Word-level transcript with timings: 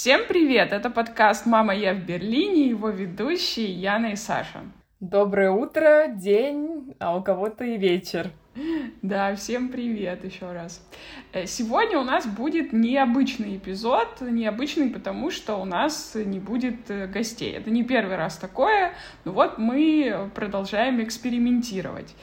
Всем 0.00 0.22
привет! 0.26 0.72
Это 0.72 0.88
подкаст 0.88 1.44
«Мама, 1.44 1.74
я 1.74 1.92
в 1.92 1.98
Берлине» 1.98 2.70
его 2.70 2.88
ведущие 2.88 3.70
Яна 3.70 4.12
и 4.12 4.16
Саша. 4.16 4.60
Доброе 4.98 5.50
утро, 5.50 6.06
день, 6.08 6.94
а 6.98 7.14
у 7.18 7.22
кого-то 7.22 7.64
и 7.64 7.76
вечер. 7.76 8.30
Да, 9.02 9.36
всем 9.36 9.68
привет 9.68 10.24
еще 10.24 10.52
раз. 10.52 10.82
Э, 11.34 11.44
сегодня 11.44 11.98
у 11.98 12.04
нас 12.04 12.26
будет 12.26 12.72
необычный 12.72 13.58
эпизод, 13.58 14.22
необычный 14.22 14.88
потому, 14.88 15.30
что 15.30 15.56
у 15.56 15.66
нас 15.66 16.12
не 16.14 16.40
будет 16.40 16.90
э, 16.90 17.06
гостей. 17.06 17.52
Это 17.52 17.70
не 17.70 17.84
первый 17.84 18.16
раз 18.16 18.38
такое, 18.38 18.94
но 19.26 19.32
вот 19.32 19.58
мы 19.58 20.30
продолжаем 20.34 21.02
экспериментировать. 21.02 22.14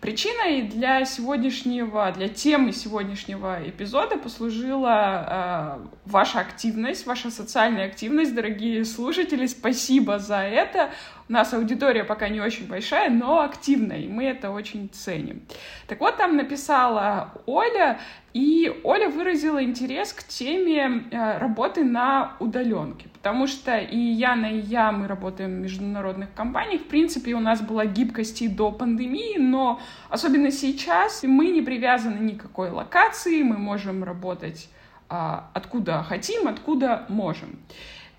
Причиной 0.00 0.62
для 0.62 1.04
сегодняшнего, 1.04 2.10
для 2.12 2.28
темы 2.28 2.72
сегодняшнего 2.72 3.58
эпизода 3.68 4.16
послужила 4.16 5.78
э, 5.84 5.86
ваша 6.06 6.40
активность, 6.40 7.04
ваша 7.04 7.30
социальная 7.30 7.84
активность, 7.84 8.34
дорогие 8.34 8.86
слушатели. 8.86 9.46
Спасибо 9.46 10.18
за 10.18 10.38
это. 10.38 10.90
Нас 11.30 11.54
аудитория 11.54 12.02
пока 12.02 12.28
не 12.28 12.40
очень 12.40 12.66
большая, 12.66 13.08
но 13.08 13.42
активная, 13.42 13.98
и 13.98 14.08
мы 14.08 14.24
это 14.24 14.50
очень 14.50 14.90
ценим. 14.92 15.42
Так 15.86 16.00
вот, 16.00 16.16
там 16.16 16.36
написала 16.36 17.32
Оля, 17.46 18.00
и 18.32 18.80
Оля 18.82 19.08
выразила 19.08 19.62
интерес 19.62 20.12
к 20.12 20.24
теме 20.24 21.04
э, 21.12 21.38
работы 21.38 21.84
на 21.84 22.32
удаленке, 22.40 23.08
потому 23.10 23.46
что 23.46 23.78
и 23.78 23.96
Яна, 23.96 24.46
и 24.46 24.58
я, 24.58 24.90
мы 24.90 25.06
работаем 25.06 25.50
в 25.52 25.60
международных 25.60 26.34
компаниях. 26.34 26.80
В 26.80 26.88
принципе, 26.88 27.34
у 27.34 27.40
нас 27.40 27.60
была 27.60 27.86
гибкость 27.86 28.42
и 28.42 28.48
до 28.48 28.72
пандемии, 28.72 29.38
но 29.38 29.80
особенно 30.08 30.50
сейчас 30.50 31.22
мы 31.22 31.50
не 31.50 31.62
привязаны 31.62 32.18
никакой 32.18 32.70
локации, 32.70 33.44
мы 33.44 33.56
можем 33.56 34.02
работать 34.02 34.68
а, 35.08 35.48
откуда 35.54 36.02
хотим, 36.02 36.48
откуда 36.48 37.04
можем. 37.08 37.60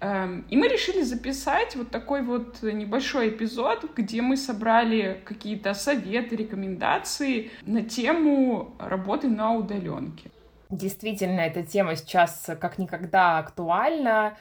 Эм, 0.02 0.48
и 0.50 0.58
мы 0.58 0.68
решили 0.68 1.04
записать 1.04 1.76
вот 1.76 1.92
такой 1.92 2.24
вот 2.24 2.64
небольшой 2.64 3.30
эпизод, 3.30 3.86
где 3.96 4.24
мы 4.24 4.36
собрали 4.36 5.22
какие-то 5.24 5.76
советы, 5.76 6.36
рекомендации 6.36 7.52
на 7.68 7.84
тему 7.84 8.76
работы 8.80 9.28
на 9.28 9.54
удаленке. 9.54 10.32
Действительно, 10.72 11.42
эта 11.42 11.62
тема 11.62 11.96
сейчас 11.96 12.50
как 12.60 12.80
никогда 12.80 13.38
актуальна, 13.38 14.38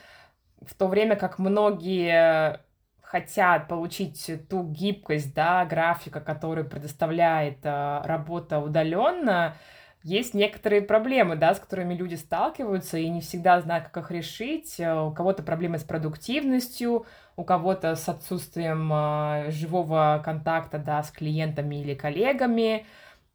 в 0.65 0.73
то 0.73 0.87
время 0.87 1.15
как 1.15 1.37
многие 1.37 2.59
хотят 3.03 3.67
получить 3.67 4.31
ту 4.49 4.63
гибкость, 4.63 5.35
да, 5.35 5.65
графика, 5.65 6.21
которую 6.21 6.67
предоставляет 6.67 7.59
э, 7.63 8.01
работа 8.05 8.59
удаленно, 8.59 9.57
есть 10.03 10.33
некоторые 10.33 10.81
проблемы, 10.81 11.35
да, 11.35 11.53
с 11.53 11.59
которыми 11.59 11.93
люди 11.93 12.15
сталкиваются 12.15 12.97
и 12.97 13.07
не 13.09 13.21
всегда 13.21 13.61
знают, 13.61 13.89
как 13.89 14.05
их 14.05 14.11
решить. 14.11 14.79
Э, 14.79 14.99
у 14.99 15.11
кого-то 15.11 15.43
проблемы 15.43 15.77
с 15.77 15.83
продуктивностью, 15.83 17.05
у 17.35 17.43
кого-то 17.43 17.95
с 17.95 18.09
отсутствием 18.09 18.91
э, 18.91 19.51
живого 19.51 20.21
контакта, 20.25 20.79
да, 20.79 21.03
с 21.03 21.11
клиентами 21.11 21.75
или 21.75 21.93
коллегами. 21.93 22.85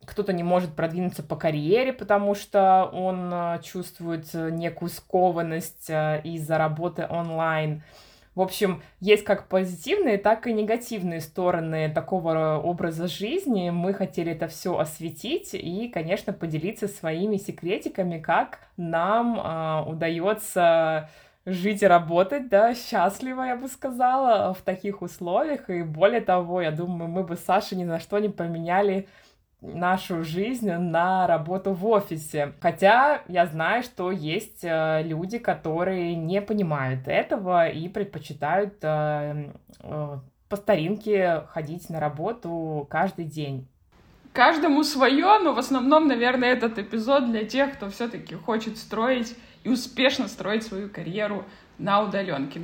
Кто-то 0.05 0.33
не 0.33 0.43
может 0.43 0.75
продвинуться 0.75 1.23
по 1.23 1.37
карьере, 1.37 1.93
потому 1.93 2.35
что 2.35 2.91
он 2.93 3.31
э, 3.33 3.61
чувствует 3.63 4.35
некую 4.35 4.89
скованность 4.89 5.89
из-за 5.89 6.59
работы 6.59 7.07
онлайн. 7.09 7.83
В 8.37 8.43
общем, 8.43 8.83
есть 9.01 9.25
как 9.25 9.49
позитивные, 9.49 10.19
так 10.19 10.47
и 10.47 10.53
негативные 10.53 11.23
стороны 11.23 11.91
такого 11.91 12.61
образа 12.63 13.09
жизни. 13.09 13.71
Мы 13.71 13.95
хотели 13.95 14.33
это 14.33 14.47
все 14.47 14.79
осветить 14.79 15.55
и, 15.55 15.89
конечно, 15.89 16.35
поделиться 16.35 16.87
своими 16.87 17.39
секретиками, 17.39 18.19
как 18.19 18.61
нам 18.77 19.41
э, 19.41 19.91
удается 19.91 21.09
жить 21.47 21.83
и 21.83 21.87
работать, 21.87 22.49
да, 22.51 22.75
счастливо, 22.75 23.45
я 23.45 23.57
бы 23.57 23.69
сказала, 23.69 24.53
в 24.53 24.61
таких 24.61 25.01
условиях. 25.01 25.71
И 25.71 25.83
более 25.83 26.21
того, 26.21 26.61
я 26.61 26.73
думаю, 26.73 27.09
мы 27.11 27.23
бы 27.23 27.37
с 27.37 27.41
Сашей 27.41 27.79
ни 27.79 27.85
на 27.85 28.01
что 28.01 28.19
не 28.19 28.29
поменяли 28.29 29.09
нашу 29.61 30.23
жизнь 30.23 30.71
на 30.71 31.27
работу 31.27 31.73
в 31.73 31.87
офисе. 31.87 32.53
Хотя 32.61 33.23
я 33.29 33.47
знаю, 33.47 33.83
что 33.83 34.11
есть 34.11 34.63
э, 34.63 35.03
люди, 35.03 35.39
которые 35.39 36.15
не 36.15 36.43
понимают 36.43 37.09
этого 37.09 37.69
и 37.69 37.89
предпочитают 37.89 38.75
э, 38.83 39.53
э, 39.81 40.19
по 40.49 40.57
старинке 40.57 41.45
ходить 41.49 41.89
на 41.91 42.01
работу 42.01 42.87
каждый 42.91 43.25
день. 43.25 43.67
Каждому 44.33 44.85
свое, 44.85 45.39
но 45.39 45.55
в 45.55 45.59
основном, 45.59 46.09
наверное, 46.09 46.53
этот 46.53 46.79
эпизод 46.79 47.31
для 47.31 47.45
тех, 47.47 47.75
кто 47.75 47.89
все-таки 47.89 48.35
хочет 48.35 48.77
строить 48.77 49.35
и 49.65 49.71
успешно 49.71 50.29
строить 50.29 50.63
свою 50.63 50.91
карьеру 50.91 51.45
на 51.79 52.03
удаленке. 52.03 52.61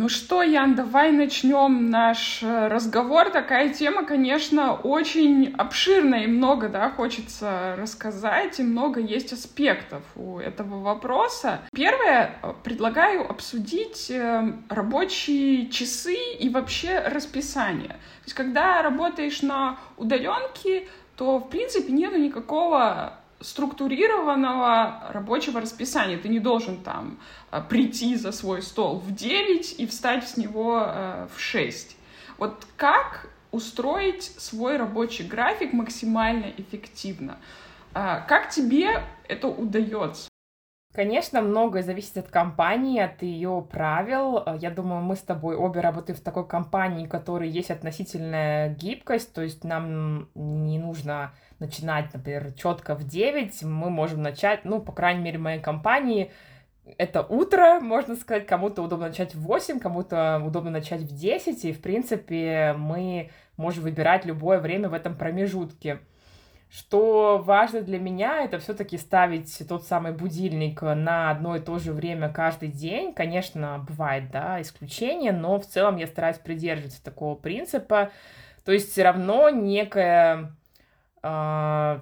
Ну 0.00 0.08
что, 0.08 0.44
Ян, 0.44 0.76
давай 0.76 1.10
начнем 1.10 1.90
наш 1.90 2.40
э, 2.44 2.68
разговор. 2.68 3.30
Такая 3.30 3.74
тема, 3.74 4.04
конечно, 4.04 4.74
очень 4.74 5.52
обширная 5.58 6.22
и 6.22 6.26
много, 6.28 6.68
да, 6.68 6.88
хочется 6.88 7.74
рассказать, 7.76 8.60
и 8.60 8.62
много 8.62 9.00
есть 9.00 9.32
аспектов 9.32 10.04
у 10.14 10.38
этого 10.38 10.80
вопроса. 10.84 11.62
Первое, 11.72 12.30
э, 12.40 12.52
предлагаю 12.62 13.28
обсудить 13.28 14.08
э, 14.08 14.52
рабочие 14.68 15.68
часы 15.68 16.14
и 16.38 16.48
вообще 16.48 17.00
расписание. 17.00 17.88
То 17.88 18.26
есть, 18.26 18.34
когда 18.34 18.80
работаешь 18.82 19.42
на 19.42 19.80
удаленке, 19.96 20.86
то, 21.16 21.40
в 21.40 21.50
принципе, 21.50 21.92
нету 21.92 22.18
никакого 22.18 23.17
структурированного 23.40 25.10
рабочего 25.10 25.60
расписания. 25.60 26.18
Ты 26.18 26.28
не 26.28 26.40
должен 26.40 26.78
там 26.78 27.18
э, 27.50 27.62
прийти 27.68 28.16
за 28.16 28.32
свой 28.32 28.62
стол 28.62 28.98
в 28.98 29.14
9 29.14 29.78
и 29.78 29.86
встать 29.86 30.28
с 30.28 30.36
него 30.36 30.82
э, 30.84 31.28
в 31.34 31.40
6. 31.40 31.96
Вот 32.38 32.66
как 32.76 33.30
устроить 33.50 34.24
свой 34.24 34.76
рабочий 34.76 35.24
график 35.24 35.72
максимально 35.72 36.52
эффективно? 36.56 37.38
Э, 37.94 38.22
как 38.26 38.50
тебе 38.50 39.02
это 39.28 39.48
удается? 39.48 40.28
Конечно, 40.94 41.42
многое 41.42 41.82
зависит 41.82 42.16
от 42.16 42.28
компании, 42.28 43.00
от 43.00 43.22
ее 43.22 43.64
правил. 43.70 44.42
Я 44.58 44.70
думаю, 44.70 45.02
мы 45.02 45.16
с 45.16 45.20
тобой 45.20 45.54
обе 45.54 45.80
работаем 45.80 46.18
в 46.18 46.22
такой 46.22 46.48
компании, 46.48 47.06
в 47.06 47.10
которой 47.10 47.48
есть 47.48 47.70
относительная 47.70 48.70
гибкость, 48.70 49.32
то 49.32 49.42
есть 49.42 49.64
нам 49.64 50.28
не 50.34 50.78
нужно 50.78 51.34
начинать, 51.60 52.12
например, 52.14 52.52
четко 52.52 52.94
в 52.94 53.04
9, 53.04 53.62
мы 53.64 53.90
можем 53.90 54.22
начать, 54.22 54.64
ну, 54.64 54.80
по 54.80 54.92
крайней 54.92 55.22
мере, 55.22 55.38
в 55.38 55.42
моей 55.42 55.60
компании, 55.60 56.32
это 56.96 57.22
утро, 57.22 57.80
можно 57.80 58.16
сказать, 58.16 58.46
кому-то 58.46 58.82
удобно 58.82 59.08
начать 59.08 59.34
в 59.34 59.42
8, 59.42 59.78
кому-то 59.80 60.42
удобно 60.44 60.70
начать 60.70 61.02
в 61.02 61.14
10, 61.14 61.64
и, 61.66 61.72
в 61.72 61.82
принципе, 61.82 62.74
мы 62.78 63.30
можем 63.56 63.84
выбирать 63.84 64.24
любое 64.24 64.58
время 64.58 64.88
в 64.88 64.94
этом 64.94 65.14
промежутке. 65.16 66.00
Что 66.70 67.38
важно 67.38 67.80
для 67.80 67.98
меня, 67.98 68.44
это 68.44 68.58
все-таки 68.58 68.98
ставить 68.98 69.62
тот 69.66 69.86
самый 69.86 70.12
будильник 70.12 70.82
на 70.82 71.30
одно 71.30 71.56
и 71.56 71.60
то 71.60 71.78
же 71.78 71.92
время 71.92 72.28
каждый 72.28 72.68
день. 72.68 73.14
Конечно, 73.14 73.84
бывает, 73.88 74.30
да, 74.30 74.60
исключения, 74.60 75.32
но 75.32 75.58
в 75.58 75.66
целом 75.66 75.96
я 75.96 76.06
стараюсь 76.06 76.38
придерживаться 76.38 77.02
такого 77.02 77.34
принципа. 77.36 78.10
То 78.66 78.72
есть 78.72 78.92
все 78.92 79.02
равно 79.04 79.48
некая 79.48 80.52
э, 81.22 82.00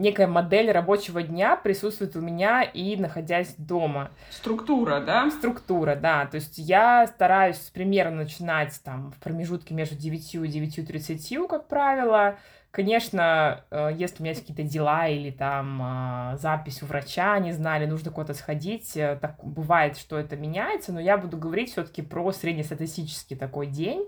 некая 0.00 0.26
модель 0.26 0.70
рабочего 0.70 1.22
дня 1.22 1.56
присутствует 1.56 2.16
у 2.16 2.20
меня 2.20 2.62
и 2.62 2.96
находясь 2.96 3.54
дома. 3.58 4.10
Структура, 4.30 5.00
да? 5.00 5.30
Структура, 5.30 5.94
да. 5.94 6.26
То 6.26 6.36
есть 6.36 6.58
я 6.58 7.06
стараюсь 7.06 7.58
примерно 7.58 8.16
начинать 8.16 8.80
там 8.82 9.12
в 9.12 9.20
промежутке 9.20 9.74
между 9.74 9.94
9 9.94 10.34
и 10.34 10.38
9.30, 10.38 11.46
как 11.46 11.68
правило. 11.68 12.38
Конечно, 12.70 13.64
э, 13.72 13.90
если 13.96 14.18
у 14.18 14.22
меня 14.22 14.30
есть 14.30 14.42
какие-то 14.42 14.62
дела 14.62 15.08
или 15.08 15.32
там 15.32 15.80
а, 15.82 16.36
запись 16.36 16.82
у 16.82 16.86
врача, 16.86 17.36
не 17.40 17.50
знали, 17.50 17.84
нужно 17.84 18.12
куда-то 18.12 18.34
сходить, 18.34 18.96
э, 18.96 19.18
так 19.20 19.44
бывает, 19.44 19.96
что 19.96 20.16
это 20.16 20.36
меняется, 20.36 20.92
но 20.92 21.00
я 21.00 21.18
буду 21.18 21.36
говорить 21.36 21.72
все-таки 21.72 22.00
про 22.00 22.30
среднестатистический 22.30 23.34
такой 23.34 23.66
день. 23.66 24.06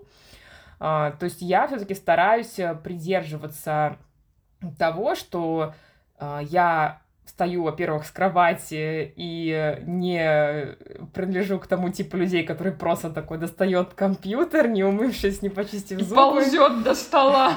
А, 0.79 1.11
то 1.11 1.25
есть 1.25 1.43
я 1.43 1.67
все-таки 1.67 1.95
стараюсь 1.95 2.57
э, 2.61 2.77
придерживаться 2.77 3.97
того, 4.79 5.17
что 5.17 5.75
я 6.21 7.02
встаю, 7.25 7.63
во-первых, 7.63 8.05
с 8.05 8.11
кровати 8.11 9.13
и 9.17 9.79
не 9.87 10.77
принадлежу 11.15 11.59
к 11.59 11.67
тому 11.67 11.91
типу 11.91 12.17
людей, 12.17 12.45
который 12.45 12.73
просто 12.73 13.11
такой 13.11 13.39
достает 13.39 13.95
компьютер, 13.95 14.69
не 14.69 14.85
умывшись, 14.85 15.43
не 15.43 15.49
почистив 15.49 15.99
и 15.99 16.05
зубы. 16.05 16.15
ползет 16.17 16.83
до 16.83 16.95
стола. 16.95 17.53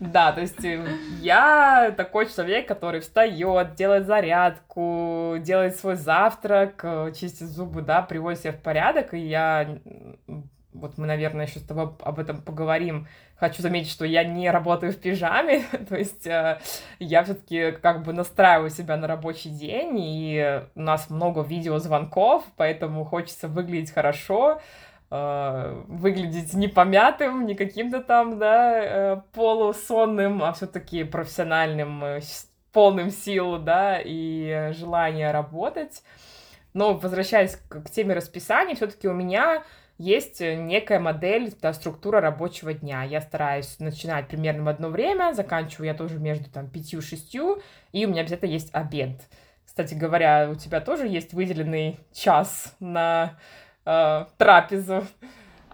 Да, 0.00 0.32
то 0.32 0.40
есть 0.40 0.62
э, 0.64 0.84
я 1.22 1.94
такой 1.96 2.26
человек, 2.26 2.68
который 2.68 3.00
встает, 3.00 3.74
делает 3.74 4.06
зарядку, 4.06 5.36
делает 5.38 5.76
свой 5.76 5.96
завтрак, 5.96 6.84
чистит 7.18 7.46
зубы, 7.48 7.80
да, 7.80 8.02
приводит 8.02 8.40
себя 8.40 8.52
в 8.52 8.60
порядок, 8.60 9.14
и 9.14 9.18
я 9.18 9.78
вот 10.74 10.98
мы, 10.98 11.06
наверное, 11.06 11.46
еще 11.46 11.60
с 11.60 11.62
тобой 11.62 11.90
об 12.00 12.18
этом 12.18 12.42
поговорим. 12.42 13.06
Хочу 13.36 13.62
заметить, 13.62 13.90
что 13.90 14.04
я 14.04 14.24
не 14.24 14.50
работаю 14.50 14.92
в 14.92 14.96
пижаме, 14.96 15.64
то 15.88 15.96
есть 15.96 16.26
э, 16.26 16.58
я 16.98 17.24
все-таки 17.24 17.72
как 17.72 18.02
бы 18.02 18.12
настраиваю 18.12 18.70
себя 18.70 18.96
на 18.96 19.06
рабочий 19.06 19.50
день, 19.50 19.96
и 19.98 20.62
у 20.74 20.80
нас 20.80 21.10
много 21.10 21.42
видеозвонков, 21.42 22.44
поэтому 22.56 23.04
хочется 23.04 23.48
выглядеть 23.48 23.92
хорошо, 23.92 24.60
э, 25.10 25.82
выглядеть 25.86 26.54
не 26.54 26.68
помятым, 26.68 27.46
не 27.46 27.54
каким-то 27.54 28.00
там, 28.00 28.38
да, 28.38 28.78
э, 28.82 29.20
полусонным, 29.32 30.42
а 30.42 30.52
все-таки 30.52 31.04
профессиональным, 31.04 32.04
э, 32.04 32.20
полным 32.72 33.10
сил, 33.10 33.58
да, 33.58 34.00
и 34.04 34.72
желания 34.72 35.30
работать. 35.30 36.02
Но 36.72 36.94
возвращаясь 36.94 37.54
к, 37.54 37.82
к 37.84 37.90
теме 37.90 38.14
расписания, 38.14 38.74
все-таки 38.74 39.06
у 39.06 39.12
меня 39.12 39.62
есть 39.98 40.40
некая 40.40 40.98
модель, 40.98 41.54
да, 41.60 41.72
структура 41.72 42.20
рабочего 42.20 42.74
дня. 42.74 43.04
Я 43.04 43.20
стараюсь 43.20 43.78
начинать 43.78 44.28
примерно 44.28 44.64
в 44.64 44.68
одно 44.68 44.88
время, 44.88 45.32
заканчиваю 45.34 45.86
я 45.86 45.94
тоже 45.94 46.18
между 46.18 46.50
там 46.50 46.68
пятью 46.68 47.00
шестью, 47.00 47.62
и 47.92 48.04
у 48.04 48.08
меня 48.08 48.22
обязательно 48.22 48.50
есть 48.50 48.70
обед. 48.72 49.20
Кстати 49.64 49.94
говоря, 49.94 50.48
у 50.50 50.54
тебя 50.54 50.80
тоже 50.80 51.06
есть 51.06 51.32
выделенный 51.32 51.98
час 52.12 52.74
на 52.80 53.38
э, 53.84 54.26
трапезу. 54.36 55.04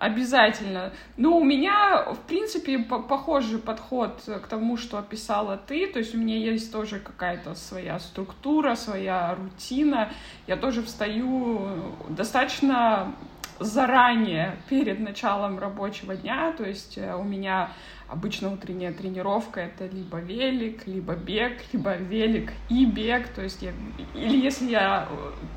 Обязательно. 0.01 0.95
Ну, 1.19 1.37
у 1.37 1.45
меня, 1.45 2.07
в 2.15 2.21
принципе, 2.21 2.79
по 2.79 3.01
похожий 3.01 3.59
подход 3.59 4.23
к 4.25 4.47
тому, 4.47 4.79
что 4.79 4.97
описала 4.97 5.59
ты. 5.59 5.87
То 5.89 5.99
есть 5.99 6.15
у 6.15 6.19
меня 6.19 6.39
есть 6.39 6.73
тоже 6.73 7.01
какая-то 7.01 7.55
своя 7.55 7.99
структура, 7.99 8.77
своя 8.77 9.35
рутина. 9.35 10.11
Я 10.47 10.57
тоже 10.57 10.83
встаю 10.83 11.69
достаточно 12.09 13.15
заранее, 13.59 14.57
перед 14.71 15.01
началом 15.01 15.59
рабочего 15.59 16.17
дня. 16.17 16.53
То 16.53 16.65
есть 16.65 16.97
э, 16.97 17.15
у 17.15 17.23
меня 17.23 17.71
обычно 18.09 18.51
утренняя 18.51 18.95
тренировка— 18.95 19.61
это 19.61 19.87
либо 19.87 20.19
велик, 20.19 20.87
либо 20.87 21.15
бег, 21.15 21.61
либо 21.75 21.95
велик 21.97 22.53
и 22.71 22.87
бег. 22.87 23.29
То 23.29 23.43
есть 23.43 23.61
я... 23.61 23.73
Или 24.15 24.39
если 24.39 24.71
я 24.71 25.07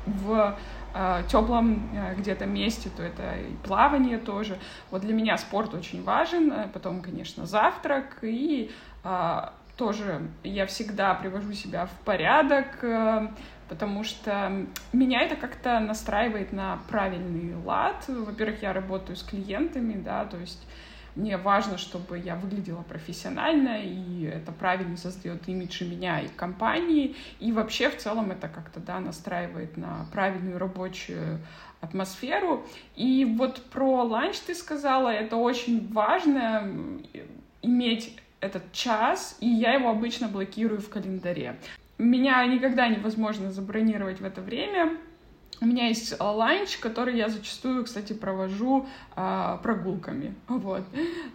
в 0.04 0.32
э, 0.32 0.54
теплом 1.28 1.90
э, 1.92 2.14
где-то 2.14 2.46
месте, 2.46 2.90
то 2.96 3.02
это 3.02 3.36
и 3.36 3.54
плавание 3.66 4.18
тоже. 4.18 4.58
Вот 4.90 5.02
для 5.02 5.12
меня 5.12 5.36
спорт 5.36 5.74
очень 5.74 6.02
важен, 6.04 6.52
э, 6.52 6.68
потом, 6.72 7.02
конечно, 7.02 7.46
завтрак, 7.46 8.18
и 8.22 8.70
тоже 9.76 10.22
я 10.44 10.64
всегда 10.64 11.12
привожу 11.12 11.52
себя 11.52 11.84
в 11.84 11.90
порядок, 12.06 12.82
потому 13.68 14.02
что 14.02 14.66
меня 14.94 15.20
это 15.20 15.36
как-то 15.36 15.78
настраивает 15.78 16.54
на 16.54 16.78
правильный 16.88 17.54
лад. 17.64 18.04
Во-первых, 18.08 18.62
я 18.62 18.72
работаю 18.72 19.16
с 19.16 19.22
клиентами, 19.22 20.00
да, 20.00 20.24
то 20.24 20.38
есть 20.38 20.66
мне 21.14 21.36
важно, 21.36 21.78
чтобы 21.78 22.18
я 22.18 22.36
выглядела 22.36 22.82
профессионально, 22.82 23.82
и 23.82 24.24
это 24.24 24.52
правильно 24.52 24.96
создает 24.96 25.48
имидж 25.48 25.82
и 25.82 25.88
меня, 25.88 26.20
и 26.20 26.28
компании, 26.28 27.14
и 27.40 27.52
вообще 27.52 27.88
в 27.88 27.96
целом 27.96 28.30
это 28.30 28.48
как-то, 28.48 28.80
да, 28.80 29.00
настраивает 29.00 29.76
на 29.76 30.06
правильную 30.12 30.58
рабочую 30.58 31.38
атмосферу. 31.80 32.66
И 32.96 33.24
вот 33.24 33.62
про 33.70 34.02
ланч 34.02 34.38
ты 34.40 34.54
сказала, 34.54 35.08
это 35.08 35.36
очень 35.36 35.92
важно 35.92 36.70
иметь 37.62 38.18
этот 38.40 38.72
час, 38.72 39.36
и 39.40 39.48
я 39.48 39.74
его 39.74 39.90
обычно 39.90 40.28
блокирую 40.28 40.80
в 40.80 40.88
календаре. 40.88 41.56
Меня 41.96 42.44
никогда 42.44 42.88
невозможно 42.88 43.52
забронировать 43.52 44.20
в 44.20 44.24
это 44.24 44.40
время, 44.40 44.98
у 45.60 45.66
меня 45.66 45.86
есть 45.86 46.18
ланч, 46.20 46.78
который 46.78 47.16
я 47.16 47.28
зачастую, 47.28 47.84
кстати, 47.84 48.12
провожу 48.12 48.86
э, 49.16 49.58
прогулками. 49.62 50.34
Вот. 50.48 50.84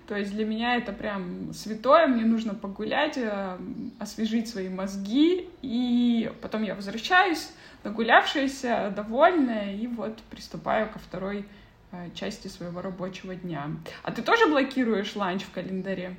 То 0.08 0.16
есть 0.16 0.32
для 0.32 0.46
меня 0.46 0.76
это 0.76 0.92
прям 0.92 1.54
святое. 1.54 2.08
Мне 2.08 2.26
нужно 2.26 2.54
погулять, 2.54 3.18
э, 3.18 3.58
освежить 4.00 4.50
свои 4.50 4.70
мозги, 4.70 5.50
и 5.62 6.32
потом 6.42 6.64
я 6.64 6.76
возвращаюсь, 6.76 7.52
нагулявшаяся, 7.84 8.94
довольная, 8.96 9.76
и 9.76 9.88
вот 9.88 10.20
приступаю 10.30 10.90
ко 10.90 11.00
второй 11.00 11.46
э, 11.92 12.10
части 12.14 12.48
своего 12.48 12.82
рабочего 12.82 13.36
дня. 13.36 13.70
А 14.04 14.12
ты 14.12 14.22
тоже 14.22 14.48
блокируешь 14.48 15.16
ланч 15.16 15.44
в 15.44 15.52
календаре? 15.52 16.16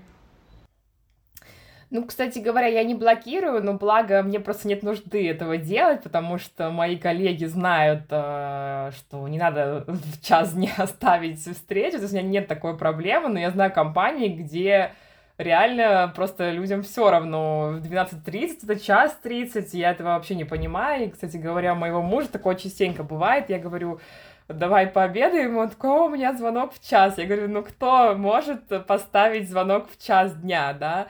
Ну, 1.90 2.04
кстати 2.04 2.38
говоря, 2.38 2.68
я 2.68 2.84
не 2.84 2.94
блокирую, 2.94 3.64
но 3.64 3.74
благо 3.74 4.22
мне 4.22 4.38
просто 4.38 4.68
нет 4.68 4.84
нужды 4.84 5.28
этого 5.28 5.56
делать, 5.56 6.04
потому 6.04 6.38
что 6.38 6.70
мои 6.70 6.96
коллеги 6.96 7.46
знают, 7.46 8.04
э, 8.10 8.92
что 8.96 9.26
не 9.26 9.38
надо 9.38 9.84
в 9.88 10.24
час 10.24 10.52
дня 10.52 10.72
ставить 10.86 11.40
встречу, 11.40 11.96
то 11.96 12.02
есть 12.02 12.14
у 12.14 12.16
меня 12.16 12.28
нет 12.28 12.46
такой 12.46 12.78
проблемы, 12.78 13.28
но 13.28 13.40
я 13.40 13.50
знаю 13.50 13.72
компании, 13.72 14.28
где 14.28 14.92
реально 15.40 16.12
просто 16.14 16.50
людям 16.50 16.82
все 16.82 17.10
равно. 17.10 17.72
В 17.72 17.84
12.30 17.84 18.58
это 18.62 18.78
час 18.78 19.18
30, 19.22 19.74
я 19.74 19.90
этого 19.90 20.10
вообще 20.10 20.34
не 20.34 20.44
понимаю. 20.44 21.06
И, 21.06 21.10
кстати 21.10 21.38
говоря, 21.38 21.72
у 21.72 21.76
моего 21.76 22.02
мужа 22.02 22.28
такое 22.28 22.54
частенько 22.54 23.02
бывает. 23.02 23.48
Я 23.48 23.58
говорю, 23.58 24.00
давай 24.48 24.86
пообедаем. 24.86 25.56
Он 25.56 25.70
такой, 25.70 25.90
у 25.90 26.08
меня 26.08 26.34
звонок 26.34 26.74
в 26.74 26.86
час. 26.86 27.18
Я 27.18 27.26
говорю, 27.26 27.48
ну 27.48 27.62
кто 27.62 28.14
может 28.14 28.86
поставить 28.86 29.48
звонок 29.48 29.88
в 29.90 30.04
час 30.04 30.34
дня, 30.34 30.72
да? 30.72 31.08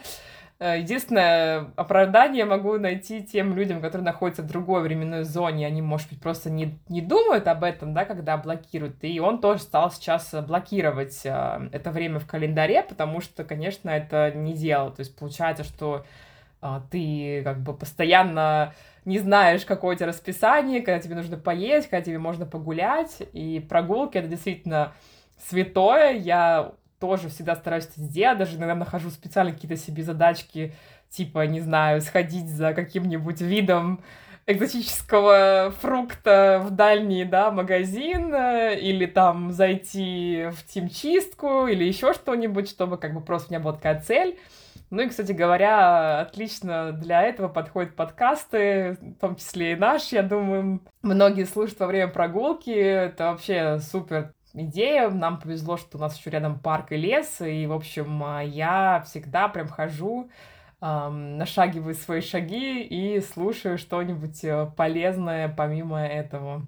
Э, 0.62 0.78
единственное 0.78 1.72
оправдание 1.76 2.44
могу 2.44 2.78
найти 2.78 3.22
тем 3.22 3.56
людям, 3.56 3.80
которые 3.80 4.04
находятся 4.04 4.42
в 4.42 4.46
другой 4.46 4.82
временной 4.82 5.24
зоне, 5.24 5.66
они, 5.66 5.80
может 5.80 6.10
быть, 6.10 6.20
просто 6.20 6.50
не, 6.50 6.78
не 6.90 7.00
думают 7.00 7.48
об 7.48 7.64
этом, 7.64 7.94
да, 7.94 8.04
когда 8.04 8.36
блокируют. 8.36 9.02
И 9.02 9.18
он 9.20 9.40
тоже 9.40 9.62
стал 9.62 9.90
сейчас 9.90 10.34
блокировать 10.46 11.22
э, 11.24 11.68
это 11.72 11.90
время 11.90 12.18
в 12.18 12.26
календаре, 12.26 12.82
потому 12.82 13.22
что, 13.22 13.42
конечно, 13.42 13.88
это 13.88 14.32
не 14.32 14.52
делал. 14.52 14.92
То 14.92 15.00
есть 15.00 15.16
получается, 15.16 15.64
что 15.64 16.04
э, 16.60 16.80
ты 16.90 17.40
как 17.42 17.60
бы 17.60 17.72
постоянно 17.72 18.74
не 19.06 19.18
знаешь, 19.18 19.64
какое 19.64 19.94
у 19.94 19.96
тебя 19.96 20.08
расписание, 20.08 20.82
когда 20.82 21.00
тебе 21.00 21.14
нужно 21.14 21.38
поесть, 21.38 21.88
когда 21.88 22.04
тебе 22.04 22.18
можно 22.18 22.44
погулять. 22.44 23.22
И 23.32 23.64
прогулки— 23.66 24.18
это 24.18 24.28
действительно 24.28 24.92
святое. 25.38 26.12
Я 26.18 26.72
тоже 27.00 27.28
всегда 27.28 27.56
стараюсь 27.56 27.86
это 27.86 28.00
сделать, 28.00 28.38
даже 28.38 28.56
иногда 28.56 28.74
нахожу 28.74 29.10
специально 29.10 29.52
какие-то 29.52 29.76
себе 29.76 30.02
задачки, 30.02 30.74
типа, 31.08 31.46
не 31.46 31.60
знаю, 31.60 32.00
сходить 32.02 32.48
за 32.48 32.74
каким-нибудь 32.74 33.40
видом 33.40 34.00
экзотического 34.46 35.72
фрукта 35.80 36.60
в 36.64 36.70
дальний, 36.70 37.24
да, 37.24 37.50
магазин, 37.50 38.34
э, 38.34 38.78
или 38.78 39.06
там 39.06 39.52
зайти 39.52 40.48
в 40.52 40.66
тимчистку, 40.66 41.66
или 41.66 41.84
еще 41.84 42.12
что-нибудь, 42.12 42.68
чтобы 42.68 42.98
как 42.98 43.14
бы 43.14 43.20
просто 43.20 43.48
у 43.48 43.52
меня 43.52 43.62
была 43.62 43.74
такая 43.74 44.00
цель. 44.00 44.38
Ну 44.90 45.02
и, 45.02 45.08
кстати 45.08 45.30
говоря, 45.30 46.20
отлично 46.20 46.90
для 46.90 47.22
этого 47.22 47.46
подходят 47.46 47.94
подкасты, 47.94 48.98
в 49.00 49.20
том 49.20 49.36
числе 49.36 49.72
и 49.72 49.76
наш, 49.76 50.08
я 50.08 50.22
думаю. 50.22 50.80
Многие 51.02 51.44
слушают 51.44 51.78
во 51.78 51.86
время 51.86 52.08
прогулки, 52.08 52.70
это 52.70 53.26
вообще 53.26 53.78
супер 53.78 54.32
идея. 54.54 55.10
Нам 55.10 55.38
повезло, 55.38 55.76
что 55.76 55.98
у 55.98 56.00
нас 56.00 56.18
еще 56.18 56.30
рядом 56.30 56.58
парк 56.58 56.92
и 56.92 56.96
лес, 56.96 57.40
и, 57.40 57.66
в 57.66 57.72
общем, 57.72 58.22
а, 58.24 58.40
я 58.42 59.02
всегда 59.06 59.48
прям 59.48 59.68
хожу, 59.68 60.30
эм, 60.80 61.38
нашагиваю 61.38 61.94
свои 61.94 62.20
шаги 62.20 62.82
и 62.82 63.20
слушаю 63.20 63.78
что-нибудь 63.78 64.44
э, 64.44 64.70
полезное 64.76 65.48
помимо 65.48 66.00
этого. 66.00 66.66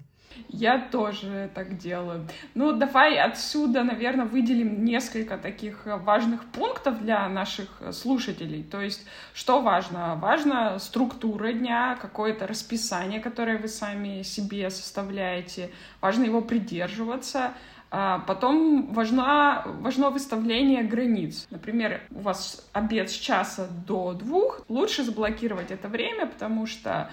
Я 0.49 0.79
тоже 0.79 1.49
так 1.53 1.77
делаю. 1.77 2.27
Ну, 2.53 2.73
давай 2.73 3.17
отсюда, 3.17 3.83
наверное, 3.83 4.25
выделим 4.25 4.83
несколько 4.85 5.37
таких 5.37 5.85
важных 5.85 6.45
пунктов 6.45 7.01
для 7.01 7.27
наших 7.29 7.81
слушателей. 7.91 8.63
То 8.63 8.81
есть, 8.81 9.05
что 9.33 9.61
важно? 9.61 10.15
Важно 10.15 10.79
структура 10.79 11.53
дня, 11.53 11.97
какое-то 12.01 12.47
расписание, 12.47 13.19
которое 13.19 13.57
вы 13.57 13.67
сами 13.67 14.21
себе 14.21 14.69
составляете. 14.69 15.69
Важно 16.01 16.23
его 16.23 16.41
придерживаться. 16.41 17.53
А 17.95 18.23
потом 18.25 18.91
важно, 18.91 19.61
важно 19.81 20.09
выставление 20.09 20.81
границ. 20.81 21.45
Например, 21.51 22.01
у 22.09 22.21
вас 22.21 22.67
обед 22.73 23.11
с 23.11 23.13
часа 23.13 23.67
до 23.85 24.13
двух. 24.13 24.65
Лучше 24.67 25.03
заблокировать 25.03 25.69
это 25.69 25.89
время, 25.89 26.25
потому 26.25 26.65
что 26.65 27.11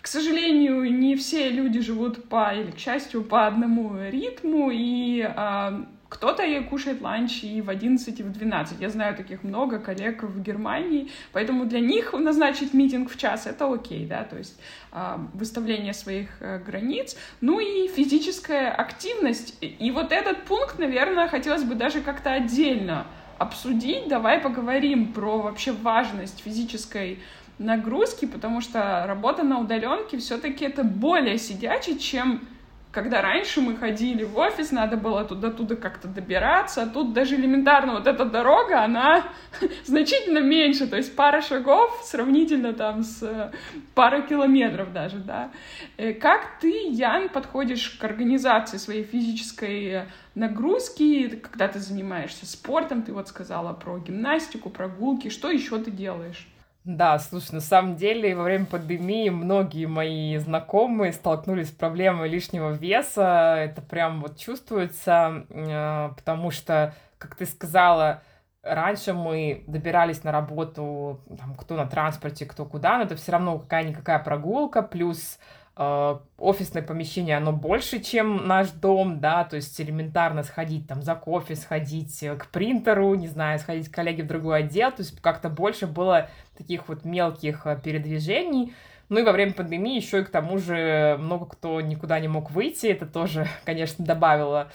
к 0.00 0.06
сожалению, 0.06 0.90
не 0.90 1.14
все 1.16 1.50
люди 1.50 1.80
живут 1.80 2.26
по, 2.30 2.54
или, 2.54 2.70
к 2.70 2.78
счастью, 2.78 3.22
по 3.22 3.46
одному 3.46 3.98
ритму, 4.08 4.70
и 4.72 5.20
а, 5.20 5.84
кто-то 6.08 6.42
кушает 6.62 7.02
ланч 7.02 7.44
и 7.44 7.60
в 7.60 7.68
11, 7.68 8.20
и 8.20 8.22
в 8.22 8.32
12. 8.32 8.80
Я 8.80 8.88
знаю 8.88 9.14
таких 9.14 9.42
много 9.42 9.78
коллег 9.78 10.22
в 10.22 10.40
Германии, 10.40 11.10
поэтому 11.32 11.66
для 11.66 11.80
них 11.80 12.12
назначить 12.12 12.72
митинг 12.72 13.10
в 13.10 13.18
час— 13.18 13.46
это 13.46 13.72
окей, 13.72 14.06
да, 14.06 14.24
то 14.24 14.38
есть 14.38 14.58
э, 14.92 15.16
выставление 15.34 15.92
своих 15.92 16.28
э, 16.40 16.58
границ. 16.60 17.16
Ну 17.40 17.60
и 17.60 17.88
физическая 17.88 18.72
активность. 18.72 19.56
И 19.60 19.90
вот 19.90 20.12
этот 20.12 20.44
пункт, 20.44 20.78
наверное, 20.78 21.28
хотелось 21.28 21.64
бы 21.64 21.74
даже 21.74 22.00
как-то 22.00 22.32
отдельно 22.32 23.06
обсудить. 23.38 24.08
Давай 24.08 24.40
поговорим 24.40 25.12
про 25.12 25.38
вообще 25.38 25.72
важность 25.72 26.40
физической 26.40 27.20
нагрузки, 27.58 28.24
потому 28.24 28.60
что 28.60 29.04
работа 29.06 29.42
на 29.42 29.58
удаленке 29.58 30.18
все-таки 30.18 30.64
это 30.64 30.84
более 30.84 31.38
сидячий, 31.38 31.98
чем 31.98 32.40
когда 32.90 33.20
раньше 33.20 33.60
мы 33.60 33.76
ходили 33.76 34.24
в 34.24 34.36
офис, 34.38 34.72
надо 34.72 34.96
было 34.96 35.24
туда-туда 35.24 35.76
как-то 35.76 36.08
добираться, 36.08 36.82
а 36.82 36.86
тут 36.86 37.12
даже 37.12 37.36
элементарно 37.36 37.94
вот 37.94 38.06
эта 38.06 38.24
дорога, 38.24 38.82
она 38.82 39.24
значительно 39.84 40.38
меньше, 40.38 40.86
то 40.86 40.96
есть 40.96 41.14
пара 41.14 41.42
шагов 41.42 42.00
сравнительно 42.04 42.72
там 42.72 43.02
с 43.02 43.22
э, 43.22 43.52
парой 43.94 44.26
километров 44.26 44.92
даже, 44.92 45.18
да. 45.18 45.50
Э, 45.98 46.14
как 46.14 46.58
ты, 46.60 46.88
Ян, 46.88 47.28
подходишь 47.28 47.90
к 47.90 48.04
организации 48.04 48.78
своей 48.78 49.04
физической 49.04 50.04
нагрузки, 50.34 51.28
когда 51.28 51.68
ты 51.68 51.80
занимаешься 51.80 52.46
спортом, 52.46 53.02
ты 53.02 53.12
вот 53.12 53.28
сказала 53.28 53.74
про 53.74 53.98
гимнастику, 53.98 54.70
прогулки, 54.70 55.28
что 55.28 55.50
еще 55.50 55.78
ты 55.78 55.90
делаешь? 55.90 56.48
Да, 56.88 57.18
слушай, 57.18 57.52
на 57.52 57.60
самом 57.60 57.96
деле 57.96 58.34
во 58.34 58.44
время 58.44 58.64
пандемии 58.64 59.28
многие 59.28 59.84
мои 59.84 60.38
знакомые 60.38 61.12
столкнулись 61.12 61.68
с 61.68 61.70
проблемой 61.70 62.30
лишнего 62.30 62.70
веса. 62.70 63.56
Это 63.58 63.82
прям 63.82 64.22
вот 64.22 64.38
чувствуется, 64.38 65.44
э, 65.50 66.10
потому 66.16 66.50
что, 66.50 66.94
как 67.18 67.34
ты 67.34 67.44
сказала, 67.44 68.22
раньше 68.62 69.12
мы 69.12 69.64
добирались 69.66 70.24
на 70.24 70.32
работу, 70.32 71.20
там, 71.38 71.56
кто 71.56 71.76
на 71.76 71.84
транспорте, 71.86 72.46
кто 72.46 72.64
куда, 72.64 72.96
но 72.96 73.04
это 73.04 73.16
все 73.16 73.32
равно 73.32 73.58
какая-никакая 73.58 74.20
прогулка, 74.20 74.80
плюс 74.80 75.38
офисное 75.78 76.82
помещение, 76.82 77.36
оно 77.36 77.52
больше, 77.52 78.00
чем 78.00 78.48
наш 78.48 78.70
дом, 78.70 79.20
да, 79.20 79.44
то 79.44 79.54
есть 79.54 79.80
элементарно 79.80 80.42
сходить 80.42 80.88
там 80.88 81.02
за 81.02 81.14
кофе, 81.14 81.54
сходить 81.54 82.20
э, 82.24 82.34
к 82.34 82.48
принтеру, 82.48 83.14
не 83.14 83.28
знаю, 83.28 83.60
сходить 83.60 83.88
к 83.88 83.94
коллеге 83.94 84.24
в 84.24 84.26
другой 84.26 84.60
отдел, 84.60 84.90
то 84.90 85.02
есть 85.02 85.20
как-то 85.20 85.48
больше 85.48 85.86
было 85.86 86.30
таких 86.56 86.88
вот 86.88 87.04
мелких 87.04 87.64
э, 87.66 87.80
передвижений. 87.80 88.74
Ну 89.08 89.20
и 89.20 89.22
во 89.22 89.30
время 89.30 89.52
пандемии 89.52 89.94
еще 89.94 90.20
и 90.20 90.24
к 90.24 90.30
тому 90.30 90.58
же 90.58 91.16
много 91.20 91.46
кто 91.46 91.80
никуда 91.80 92.18
не 92.18 92.28
мог 92.28 92.50
выйти, 92.50 92.86
это 92.86 93.06
тоже, 93.06 93.46
конечно, 93.64 94.04
добавило 94.04 94.72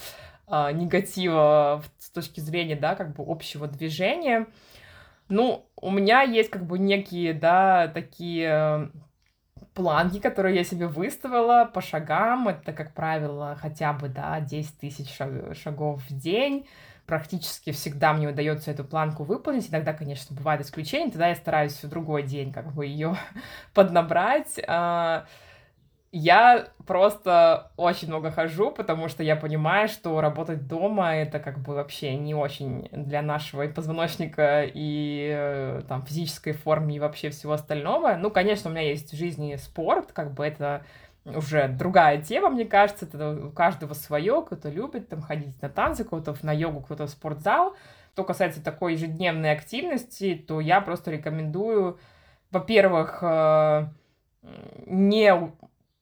э, 0.48 0.72
негатива 0.72 1.84
с 1.98 2.12
точки 2.12 2.40
зрения, 2.40 2.78
да, 2.78 2.96
как 2.96 3.14
бы 3.14 3.26
общего 3.28 3.68
движения. 3.68 4.48
Ну, 5.28 5.66
у 5.76 5.92
меня 5.92 6.22
есть 6.22 6.50
как 6.50 6.66
бы 6.66 6.80
некие, 6.80 7.34
да, 7.34 7.90
такие 7.90 8.90
планки, 9.74 10.20
которые 10.20 10.56
я 10.56 10.64
себе 10.64 10.88
выставила 10.88 11.70
по 11.72 11.82
шагам, 11.82 12.48
это, 12.48 12.74
как 12.74 12.94
правило, 12.94 13.58
хотя 13.60 13.94
бы, 13.94 14.08
да, 14.10 14.40
10 14.40 14.78
тысяч 14.80 15.16
шагов 15.62 16.02
в 16.10 16.18
день. 16.18 16.68
Практически 17.06 17.72
всегда 17.72 18.14
мне 18.14 18.30
удается 18.30 18.72
эту 18.72 18.86
планку 18.86 19.24
выполнить. 19.24 19.70
Иногда, 19.70 19.94
конечно, 19.94 20.36
бывают 20.36 20.62
исключения, 20.62 21.12
тогда 21.12 21.28
я 21.28 21.36
стараюсь 21.36 21.84
в 21.84 21.90
другой 21.90 22.24
день 22.24 22.54
как 22.54 22.72
бы 22.74 22.86
ее 22.86 23.18
поднабрать. 23.74 24.60
Я 26.16 26.68
просто 26.86 27.72
очень 27.76 28.08
много 28.08 28.30
хожу, 28.30 28.70
потому 28.70 29.08
что 29.08 29.24
я 29.24 29.36
понимаю, 29.36 29.88
что 29.88 30.22
работать 30.22 30.68
дома 30.68 31.16
это 31.16 31.40
как 31.40 31.58
бы 31.58 31.74
вообще 31.74 32.16
не 32.16 32.36
очень 32.36 32.88
для 32.92 33.24
нашего 33.24 33.64
и 33.64 33.68
позвоночника, 33.68 34.64
и 34.64 35.34
э, 35.36 35.82
там 35.88 36.06
физической 36.06 36.52
формы, 36.52 36.94
и 36.94 37.00
вообще 37.00 37.32
всего 37.32 37.54
остального. 37.54 38.16
Ну, 38.16 38.30
конечно, 38.30 38.70
у 38.70 38.74
меня 38.74 38.88
есть 38.88 39.12
в 39.12 39.18
жизни 39.18 39.56
спорт, 39.56 40.12
как 40.12 40.36
бы 40.36 40.46
это 40.46 40.86
уже 41.26 41.68
другая 41.68 42.22
тема, 42.22 42.52
мне 42.52 42.66
кажется, 42.66 43.06
это 43.06 43.48
у 43.48 43.50
каждого 43.50 43.96
свое, 43.96 44.44
кто-то 44.46 44.70
любит 44.70 45.10
там 45.10 45.24
ходить 45.24 45.60
на 45.64 45.70
танцы, 45.70 46.04
кто-то 46.04 46.36
на 46.44 46.54
йогу, 46.54 46.82
кто-то 46.82 47.08
в 47.08 47.10
спортзал. 47.10 47.76
Что 48.14 48.24
касается 48.24 48.64
такой 48.64 48.94
ежедневной 48.94 49.52
активности, 49.52 50.36
то 50.36 50.60
я 50.60 50.80
просто 50.80 51.10
рекомендую, 51.10 51.98
во-первых, 52.52 53.18
э, 53.24 53.88
не 54.86 55.34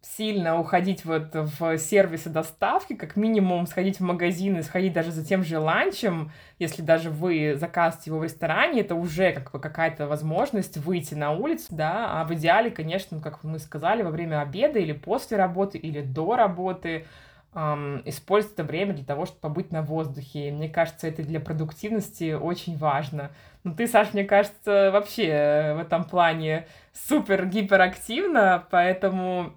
сильно 0.01 0.59
уходить 0.59 1.05
вот 1.05 1.29
в 1.33 1.77
сервисы 1.77 2.29
доставки, 2.29 2.93
как 2.93 3.15
минимум 3.15 3.67
сходить 3.67 3.99
в 3.99 4.03
магазин 4.03 4.57
и 4.57 4.63
сходить 4.63 4.93
даже 4.93 5.11
за 5.11 5.23
тем 5.23 5.43
же 5.43 5.59
ланчем, 5.59 6.31
если 6.57 6.81
даже 6.81 7.11
вы 7.11 7.55
заказываете 7.55 8.09
его 8.09 8.19
в 8.19 8.23
ресторане, 8.23 8.81
это 8.81 8.95
уже 8.95 9.31
как 9.31 9.51
бы 9.51 9.59
какая-то 9.59 10.07
возможность 10.07 10.77
выйти 10.77 11.13
на 11.13 11.31
улицу, 11.31 11.67
да, 11.69 12.19
а 12.19 12.25
в 12.25 12.33
идеале, 12.33 12.71
конечно, 12.71 13.21
как 13.21 13.43
мы 13.43 13.59
сказали, 13.59 14.01
во 14.01 14.09
время 14.09 14.41
обеда 14.41 14.79
или 14.79 14.93
после 14.93 15.37
работы, 15.37 15.77
или 15.77 16.01
до 16.01 16.35
работы, 16.35 17.05
эм, 17.53 18.01
использовать 18.05 18.55
это 18.55 18.63
время 18.63 18.93
для 18.93 19.05
того, 19.05 19.27
чтобы 19.27 19.39
побыть 19.41 19.71
на 19.71 19.83
воздухе. 19.83 20.47
И 20.47 20.51
мне 20.51 20.67
кажется, 20.67 21.07
это 21.07 21.21
для 21.21 21.39
продуктивности 21.39 22.33
очень 22.33 22.75
важно. 22.75 23.29
Ну, 23.63 23.75
ты, 23.75 23.87
Саш, 23.87 24.13
мне 24.13 24.23
кажется, 24.23 24.89
вообще 24.91 25.73
в 25.75 25.79
этом 25.81 26.05
плане 26.05 26.65
супер 26.91 27.45
гиперактивна, 27.45 28.65
поэтому 28.71 29.53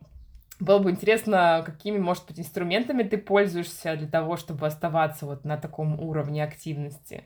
было 0.65 0.79
бы 0.79 0.91
интересно, 0.91 1.63
какими, 1.65 1.99
может 1.99 2.27
быть, 2.27 2.41
инструментами 2.41 3.03
ты 3.03 3.19
пользуешься 3.19 3.97
для 3.97 4.09
того, 4.09 4.37
чтобы 4.37 4.67
оставаться 4.67 5.27
вот 5.27 5.45
на 5.45 5.57
таком 5.57 6.01
уровне 6.01 6.43
активности? 6.43 7.25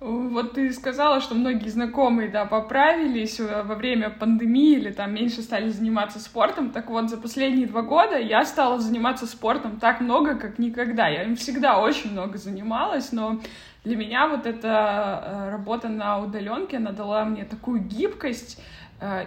Вот 0.00 0.54
ты 0.54 0.72
сказала, 0.72 1.20
что 1.20 1.34
многие 1.34 1.68
знакомые, 1.68 2.30
да, 2.30 2.46
поправились 2.46 3.38
во 3.38 3.74
время 3.74 4.08
пандемии 4.08 4.78
или 4.78 4.90
там 4.90 5.14
меньше 5.14 5.42
стали 5.42 5.68
заниматься 5.68 6.18
спортом. 6.18 6.70
Так 6.70 6.88
вот, 6.88 7.10
за 7.10 7.18
последние 7.18 7.66
два 7.66 7.82
года 7.82 8.18
я 8.18 8.46
стала 8.46 8.80
заниматься 8.80 9.26
спортом 9.26 9.78
так 9.78 10.00
много, 10.00 10.36
как 10.36 10.58
никогда. 10.58 11.06
Я 11.08 11.24
им 11.24 11.36
всегда 11.36 11.78
очень 11.78 12.12
много 12.12 12.38
занималась, 12.38 13.12
но 13.12 13.40
для 13.84 13.96
меня 13.96 14.26
вот 14.28 14.46
эта 14.46 15.22
э, 15.22 15.50
работа 15.50 15.88
на 15.90 16.18
удаленке, 16.18 16.78
она 16.78 16.92
дала 16.92 17.26
мне 17.26 17.44
такую 17.44 17.80
гибкость, 17.80 18.58
Э, 18.58 18.79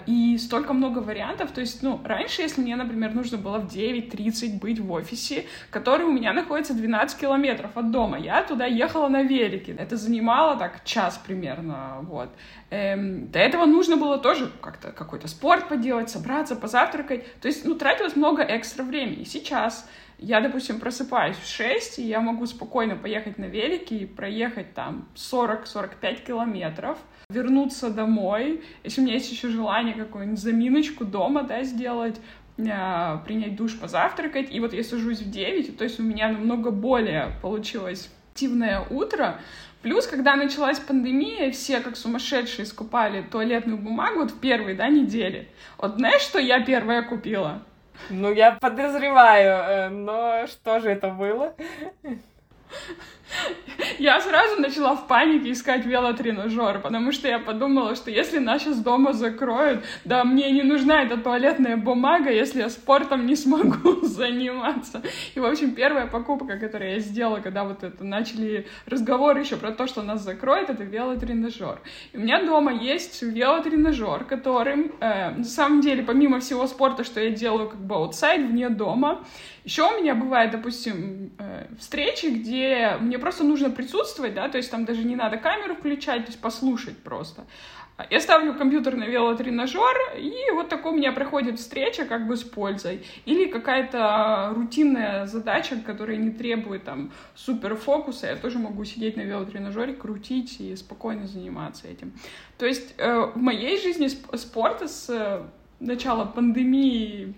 и 0.05 0.37
столько 0.37 0.73
много 0.73 0.99
вариантов. 0.99 1.51
То 1.51 1.61
есть, 1.61 1.81
ну, 1.81 1.99
раньше, 2.03 2.41
если 2.41 2.61
мне, 2.61 2.75
например, 2.75 3.13
нужно 3.13 3.37
было 3.37 3.57
в 3.57 3.67
9.30 3.73 4.59
быть 4.59 4.79
в 4.79 4.91
офисе, 4.91 5.45
который 5.71 6.05
у 6.05 6.11
меня 6.11 6.33
находится 6.33 6.73
12 6.73 7.19
километров 7.19 7.71
от 7.75 7.91
дома, 7.91 8.19
я 8.19 8.43
туда 8.43 8.65
ехала 8.65 9.07
на 9.07 9.23
велике. 9.23 9.73
Это 9.73 9.97
занимало 9.97 10.57
так 10.57 10.83
час 10.83 11.19
примерно, 11.25 11.99
вот. 12.01 12.29
Эм, 12.69 13.29
до 13.29 13.39
этого 13.39 13.65
нужно 13.65 13.97
было 13.97 14.17
тоже 14.17 14.51
как-то 14.61 14.91
какой-то 14.91 15.27
спорт 15.27 15.67
поделать, 15.67 16.09
собраться, 16.09 16.55
позавтракать. 16.55 17.39
То 17.39 17.47
есть, 17.47 17.65
ну, 17.65 17.75
тратилось 17.75 18.15
много 18.15 18.43
экстра 18.43 18.83
времени. 18.83 19.23
Сейчас 19.23 19.87
я, 20.23 20.41
допустим, 20.41 20.79
просыпаюсь 20.79 21.35
в 21.35 21.45
6, 21.45 21.99
и 21.99 22.03
я 22.03 22.21
могу 22.21 22.45
спокойно 22.45 22.95
поехать 22.95 23.37
на 23.37 23.45
велике 23.45 23.97
и 23.97 24.05
проехать 24.05 24.73
там 24.73 25.07
40-45 25.15 26.25
километров, 26.25 26.97
вернуться 27.29 27.89
домой, 27.89 28.63
если 28.83 29.01
у 29.01 29.03
меня 29.03 29.15
есть 29.15 29.31
еще 29.31 29.49
желание 29.49 29.93
какую-нибудь 29.93 30.39
заминочку 30.39 31.03
дома, 31.03 31.43
да, 31.43 31.63
сделать, 31.63 32.19
э, 32.57 33.17
принять 33.25 33.55
душ, 33.55 33.77
позавтракать, 33.77 34.53
и 34.53 34.59
вот 34.59 34.73
я 34.73 34.83
сажусь 34.83 35.19
в 35.19 35.29
9, 35.29 35.77
то 35.77 35.83
есть 35.83 35.99
у 35.99 36.03
меня 36.03 36.29
намного 36.29 36.71
более 36.71 37.33
получилось 37.41 38.09
активное 38.31 38.81
утро, 38.89 39.39
Плюс, 39.83 40.07
когда 40.07 40.37
началась 40.37 40.79
пандемия, 40.79 41.51
все 41.51 41.81
как 41.81 41.97
сумасшедшие 41.97 42.65
скупали 42.65 43.21
туалетную 43.21 43.77
бумагу 43.77 44.19
вот 44.19 44.31
в 44.31 44.39
первые, 44.39 44.77
да, 44.77 44.87
недели. 44.87 45.49
Вот 45.77 45.95
знаешь, 45.95 46.21
что 46.21 46.39
я 46.39 46.63
первая 46.63 47.03
купила? 47.03 47.61
Ну, 48.09 48.31
я 48.33 48.51
подозреваю, 48.53 49.49
э, 49.49 49.89
но 49.89 50.47
что 50.47 50.79
же 50.79 50.89
это 50.91 51.09
было? 51.09 51.53
Я 53.99 54.19
сразу 54.21 54.59
начала 54.61 54.95
в 54.95 55.07
панике 55.07 55.51
искать 55.51 55.85
велотренажер, 55.85 56.79
потому 56.79 57.11
что 57.11 57.27
я 57.27 57.39
подумала, 57.39 57.95
что 57.95 58.11
если 58.11 58.39
нас 58.39 58.61
сейчас 58.61 58.79
дома 58.79 59.13
закроют, 59.13 59.83
да 60.05 60.23
мне 60.23 60.51
не 60.51 60.61
нужна 60.61 61.03
эта 61.03 61.17
туалетная 61.17 61.77
бумага, 61.77 62.31
если 62.31 62.59
я 62.59 62.69
спортом 62.69 63.25
не 63.25 63.35
смогу 63.35 64.01
заниматься. 64.05 65.01
И, 65.35 65.39
в 65.39 65.45
общем, 65.45 65.73
первая 65.73 66.07
покупка, 66.07 66.57
которую 66.57 66.91
я 66.91 66.99
сделала, 66.99 67.39
когда 67.39 67.63
вот 67.63 67.83
это 67.83 68.03
начали 68.03 68.67
разговоры 68.85 69.41
еще 69.41 69.57
про 69.57 69.71
то, 69.71 69.87
что 69.87 70.01
нас 70.01 70.21
закроют, 70.21 70.69
это 70.69 70.83
велотренажер. 70.83 71.79
И 72.11 72.17
у 72.17 72.19
меня 72.19 72.43
дома 72.43 72.73
есть 72.73 73.21
велотренажер, 73.21 74.25
которым, 74.25 74.91
э, 74.99 75.31
на 75.31 75.43
самом 75.43 75.81
деле, 75.81 76.03
помимо 76.03 76.39
всего 76.39 76.67
спорта, 76.67 77.03
что 77.03 77.19
я 77.19 77.29
делаю 77.29 77.69
как 77.69 77.79
бы 77.79 77.95
аутсайд, 77.95 78.49
вне 78.49 78.69
дома, 78.69 79.23
еще 79.63 79.83
у 79.83 79.97
меня 79.97 80.13
бывает, 80.13 80.51
допустим, 80.51 81.31
э, 81.39 81.67
встречи, 81.79 82.25
где 82.25 82.97
мне 82.99 83.17
просто 83.23 83.45
нужно 83.45 83.69
присутствовать, 83.69 84.33
да, 84.33 84.49
то 84.49 84.57
есть 84.57 84.69
там 84.69 84.83
даже 84.83 85.05
не 85.05 85.15
надо 85.15 85.37
камеру 85.37 85.75
включать, 85.75 86.25
то 86.25 86.31
есть 86.31 86.41
послушать 86.41 86.97
просто. 86.97 87.45
Я 88.09 88.19
ставлю 88.19 88.53
компьютер 88.53 88.97
на 88.97 89.05
велотренажер, 89.05 89.95
и 90.17 90.33
вот 90.51 90.67
такой 90.67 90.91
у 90.91 90.95
меня 90.95 91.13
проходит 91.13 91.57
встреча 91.57 92.03
как 92.03 92.27
бы 92.27 92.35
с 92.35 92.43
пользой. 92.43 93.05
Или 93.23 93.45
какая-то 93.45 94.51
рутинная 94.53 95.25
задача, 95.25 95.77
которая 95.85 96.17
не 96.17 96.31
требует 96.31 96.83
там 96.83 97.11
супер 97.33 97.75
фокуса, 97.75 98.27
я 98.27 98.35
тоже 98.35 98.59
могу 98.59 98.83
сидеть 98.83 99.15
на 99.15 99.21
велотренажере, 99.21 99.93
крутить 99.93 100.59
и 100.59 100.75
спокойно 100.75 101.25
заниматься 101.25 101.87
этим. 101.87 102.11
То 102.57 102.65
есть 102.65 102.93
э, 102.97 103.31
в 103.33 103.37
моей 103.37 103.79
жизни 103.81 104.09
спорта 104.35 104.89
с 104.89 105.09
э, 105.09 105.43
начала 105.79 106.25
пандемии 106.25 107.35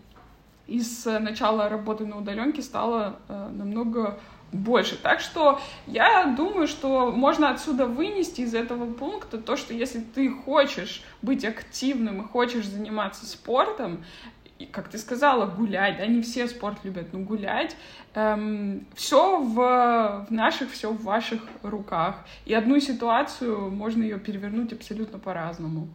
и 0.65 0.79
с 0.79 1.19
начала 1.19 1.69
работы 1.69 2.07
на 2.07 2.17
удаленке 2.17 2.63
стало 2.63 3.19
э, 3.27 3.49
намного 3.51 4.19
больше. 4.51 4.97
Так 4.97 5.19
что 5.19 5.59
я 5.87 6.25
думаю, 6.37 6.67
что 6.67 7.11
можно 7.11 7.49
отсюда 7.49 7.85
вынести 7.85 8.41
из 8.41 8.53
этого 8.53 8.91
пункта 8.91 9.37
то, 9.37 9.55
что 9.55 9.73
если 9.73 9.99
ты 9.99 10.29
хочешь 10.29 11.03
быть 11.21 11.43
активным 11.45 12.21
и 12.21 12.27
хочешь 12.27 12.65
заниматься 12.65 13.25
спортом, 13.25 14.03
и, 14.57 14.65
как 14.65 14.87
ты 14.87 14.97
сказала, 14.97 15.45
гулять, 15.45 15.97
да, 15.97 16.07
не 16.07 16.21
все 16.21 16.47
спорт 16.47 16.77
любят, 16.83 17.11
но 17.11 17.19
гулять, 17.19 17.75
эм, 18.13 18.87
все 18.95 19.41
в, 19.41 20.25
в 20.29 20.31
наших, 20.31 20.71
все 20.71 20.91
в 20.91 21.03
ваших 21.03 21.41
руках. 21.61 22.23
И 22.45 22.53
одну 22.53 22.79
ситуацию 22.79 23.69
можно 23.69 24.01
ее 24.01 24.17
перевернуть 24.17 24.71
абсолютно 24.71 25.19
по-разному. 25.19 25.89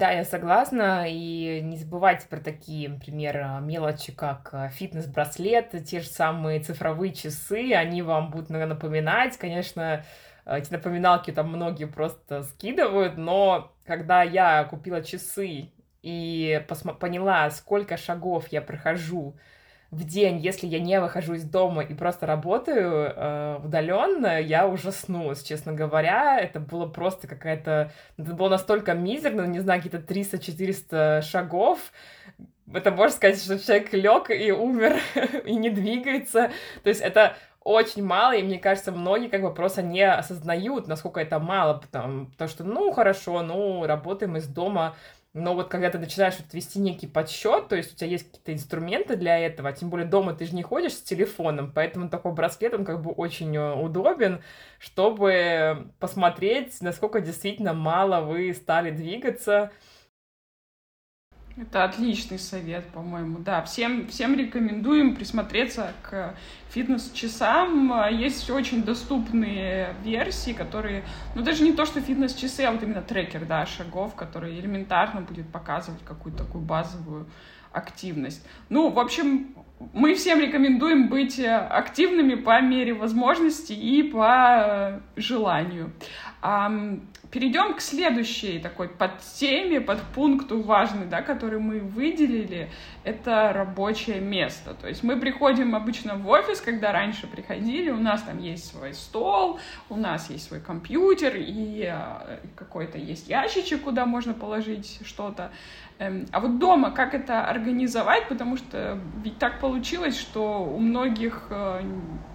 Да, 0.00 0.12
я 0.12 0.24
согласна. 0.24 1.04
И 1.06 1.60
не 1.62 1.76
забывайте 1.76 2.26
про 2.26 2.40
такие, 2.40 2.88
например, 2.88 3.60
мелочи, 3.60 4.12
как 4.12 4.48
э, 4.52 4.70
фитнес-браслет, 4.70 5.84
те 5.84 6.00
же 6.00 6.08
самые 6.08 6.60
цифровые 6.60 7.12
часы, 7.12 7.74
они 7.74 8.00
вам 8.00 8.30
будут 8.30 8.48
напоминать. 8.48 9.36
Конечно, 9.36 10.02
эти 10.46 10.72
напоминалки 10.72 11.32
там 11.32 11.48
многие 11.48 11.84
просто 11.84 12.44
скидывают, 12.44 13.18
но 13.18 13.74
когда 13.84 14.22
я 14.22 14.64
купила 14.64 15.02
часы 15.02 15.70
и 16.00 16.64
поняла, 16.98 17.50
сколько 17.50 17.98
шагов 17.98 18.48
я 18.48 18.62
прохожу 18.62 19.36
в 19.90 20.04
день, 20.04 20.38
если 20.38 20.66
я 20.68 20.78
не 20.78 21.00
выхожу 21.00 21.34
из 21.34 21.44
дома 21.44 21.82
и 21.82 21.94
просто 21.94 22.26
работаю 22.26 23.12
э, 23.14 23.60
удаленно, 23.64 24.40
я 24.40 24.68
ужаснулась, 24.68 25.42
честно 25.42 25.72
говоря. 25.72 26.38
Это 26.38 26.60
было 26.60 26.86
просто 26.86 27.26
какая-то... 27.26 27.90
Это 28.16 28.34
было 28.34 28.48
настолько 28.48 28.94
мизерно, 28.94 29.42
не 29.46 29.58
знаю, 29.58 29.82
какие-то 29.82 30.12
300-400 30.12 31.22
шагов. 31.22 31.92
Это 32.72 32.92
можно 32.92 33.16
сказать, 33.16 33.42
что 33.42 33.58
человек 33.58 33.92
лег 33.92 34.30
и 34.30 34.52
умер, 34.52 34.96
и 35.44 35.56
не 35.56 35.70
двигается. 35.70 36.52
То 36.84 36.88
есть 36.88 37.00
это 37.00 37.34
очень 37.62 38.04
мало, 38.04 38.36
и 38.36 38.42
мне 38.44 38.58
кажется, 38.58 38.92
многие 38.92 39.28
как 39.28 39.42
бы 39.42 39.52
просто 39.52 39.82
не 39.82 40.02
осознают, 40.02 40.86
насколько 40.86 41.20
это 41.20 41.38
мало, 41.40 41.74
потому, 41.74 42.26
потому 42.26 42.48
что, 42.48 42.64
ну, 42.64 42.90
хорошо, 42.92 43.42
ну, 43.42 43.84
работаем 43.86 44.36
из 44.36 44.46
дома, 44.46 44.94
но 45.32 45.54
вот 45.54 45.68
когда 45.68 45.90
ты 45.90 45.98
начинаешь 45.98 46.34
вот 46.38 46.52
вести 46.52 46.80
некий 46.80 47.06
подсчет, 47.06 47.68
то 47.68 47.76
есть 47.76 47.92
у 47.92 47.96
тебя 47.96 48.08
есть 48.08 48.26
какие-то 48.26 48.52
инструменты 48.52 49.16
для 49.16 49.38
этого, 49.38 49.68
а 49.68 49.72
тем 49.72 49.88
более 49.88 50.06
дома 50.06 50.34
ты 50.34 50.44
же 50.44 50.56
не 50.56 50.62
ходишь 50.62 50.94
с 50.94 51.02
телефоном, 51.02 51.70
поэтому 51.72 52.08
такой 52.08 52.32
браслет, 52.32 52.74
он 52.74 52.84
как 52.84 53.00
бы 53.00 53.12
очень 53.12 53.56
э, 53.56 53.74
удобен, 53.74 54.42
чтобы 54.80 55.88
посмотреть, 56.00 56.80
насколько 56.80 57.20
действительно 57.20 57.74
мало 57.74 58.22
вы 58.22 58.52
стали 58.52 58.90
двигаться, 58.90 59.70
это 61.60 61.84
отличный 61.84 62.38
совет, 62.38 62.86
по-моему. 62.86 63.38
Да, 63.38 63.62
всем, 63.62 64.06
всем 64.08 64.34
рекомендуем 64.34 65.14
присмотреться 65.14 65.92
к 66.02 66.34
фитнес-часам. 66.70 67.92
Есть 68.12 68.48
очень 68.50 68.82
доступные 68.82 69.94
версии, 70.02 70.52
которые, 70.52 71.04
ну 71.34 71.42
даже 71.42 71.62
не 71.62 71.72
то, 71.72 71.84
что 71.84 72.00
фитнес-часы, 72.00 72.62
а 72.62 72.72
вот 72.72 72.82
именно 72.82 73.02
трекер, 73.02 73.44
да, 73.44 73.66
шагов, 73.66 74.14
который 74.14 74.58
элементарно 74.58 75.20
будет 75.20 75.48
показывать 75.50 76.02
какую-то 76.04 76.44
такую 76.44 76.64
базовую 76.64 77.26
активность. 77.72 78.44
Ну, 78.68 78.90
в 78.90 78.98
общем, 78.98 79.54
мы 79.92 80.14
всем 80.14 80.40
рекомендуем 80.40 81.08
быть 81.08 81.40
активными 81.40 82.34
по 82.34 82.60
мере 82.60 82.94
возможности 82.94 83.72
и 83.72 84.02
по 84.02 85.00
желанию. 85.16 85.92
Перейдем 86.40 87.74
к 87.74 87.80
следующей 87.80 88.58
такой 88.60 88.88
подтеме, 88.88 89.80
подпункту 89.80 90.62
важный, 90.62 91.06
да, 91.06 91.20
который 91.20 91.60
мы 91.60 91.80
выделили. 91.80 92.70
Это 93.04 93.52
рабочее 93.52 94.20
место. 94.20 94.74
То 94.74 94.88
есть 94.88 95.02
мы 95.02 95.20
приходим 95.20 95.76
обычно 95.76 96.16
в 96.16 96.26
офис, 96.28 96.60
когда 96.60 96.92
раньше 96.92 97.26
приходили, 97.26 97.90
у 97.90 97.98
нас 97.98 98.22
там 98.22 98.38
есть 98.38 98.66
свой 98.66 98.94
стол, 98.94 99.60
у 99.90 99.96
нас 99.96 100.30
есть 100.30 100.48
свой 100.48 100.60
компьютер 100.60 101.34
и 101.36 101.84
э, 101.92 102.38
какой-то 102.56 102.98
есть 102.98 103.28
ящичек, 103.28 103.82
куда 103.82 104.06
можно 104.06 104.32
положить 104.32 105.00
что-то. 105.04 105.52
Эм, 106.00 106.24
а 106.32 106.40
вот 106.40 106.58
дома 106.58 106.92
как 106.92 107.12
это 107.12 107.44
организовать, 107.44 108.26
потому 108.28 108.56
что 108.56 108.98
ведь 109.22 109.38
так 109.38 109.60
получилось, 109.60 110.18
что 110.18 110.64
у 110.64 110.78
многих 110.78 111.48
э, 111.50 111.82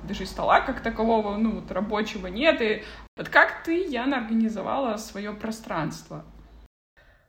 даже 0.07 0.27
стола 0.27 0.61
как 0.61 0.81
такового, 0.81 1.35
ну, 1.35 1.49
вот 1.49 1.71
рабочего 1.71 2.27
нет, 2.27 2.61
и 2.61 2.83
вот 3.17 3.29
как 3.29 3.63
ты, 3.63 3.83
Яна, 3.87 4.17
организовала 4.17 4.97
свое 4.97 5.33
пространство? 5.33 6.23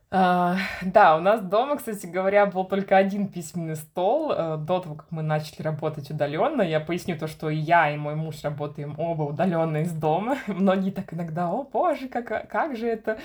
А, 0.09 0.55
да, 0.81 1.17
у 1.17 1.19
нас 1.19 1.41
дома, 1.41 1.75
кстати 1.75 2.05
говоря, 2.05 2.45
был 2.45 2.63
только 2.63 2.95
один 2.95 3.27
письменный 3.27 3.75
стол 3.75 4.31
э, 4.31 4.55
до 4.57 4.79
того, 4.79 4.95
как 4.95 5.11
мы 5.11 5.21
начали 5.21 5.61
работать 5.61 6.09
удаленно. 6.09 6.61
Я 6.61 6.79
поясню 6.79 7.17
то, 7.17 7.27
что 7.27 7.49
и 7.49 7.57
я, 7.57 7.91
и 7.91 7.97
мой 7.97 8.15
муж 8.15 8.41
работаем 8.41 8.95
оба 8.97 9.23
удаленно 9.23 9.77
из 9.81 9.91
дома. 9.91 10.37
Многие 10.47 10.91
так 10.91 11.13
иногда, 11.13 11.49
о 11.49 11.63
боже, 11.63 12.07
как, 12.07 12.49
как 12.49 12.77
же 12.77 12.87
это? 12.87 13.17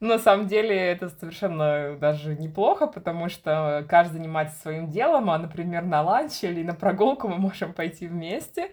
Но 0.00 0.08
на 0.08 0.18
самом 0.18 0.46
деле 0.46 0.74
это 0.74 1.10
совершенно 1.10 1.98
даже 2.00 2.34
неплохо, 2.34 2.86
потому 2.86 3.28
что 3.28 3.84
каждый 3.86 4.14
занимается 4.14 4.58
своим 4.62 4.88
делом, 4.88 5.28
а, 5.28 5.36
например, 5.36 5.84
на 5.84 6.00
ланч 6.00 6.42
или 6.42 6.62
на 6.62 6.74
прогулку 6.74 7.28
мы 7.28 7.36
можем 7.36 7.74
пойти 7.74 8.08
вместе. 8.08 8.70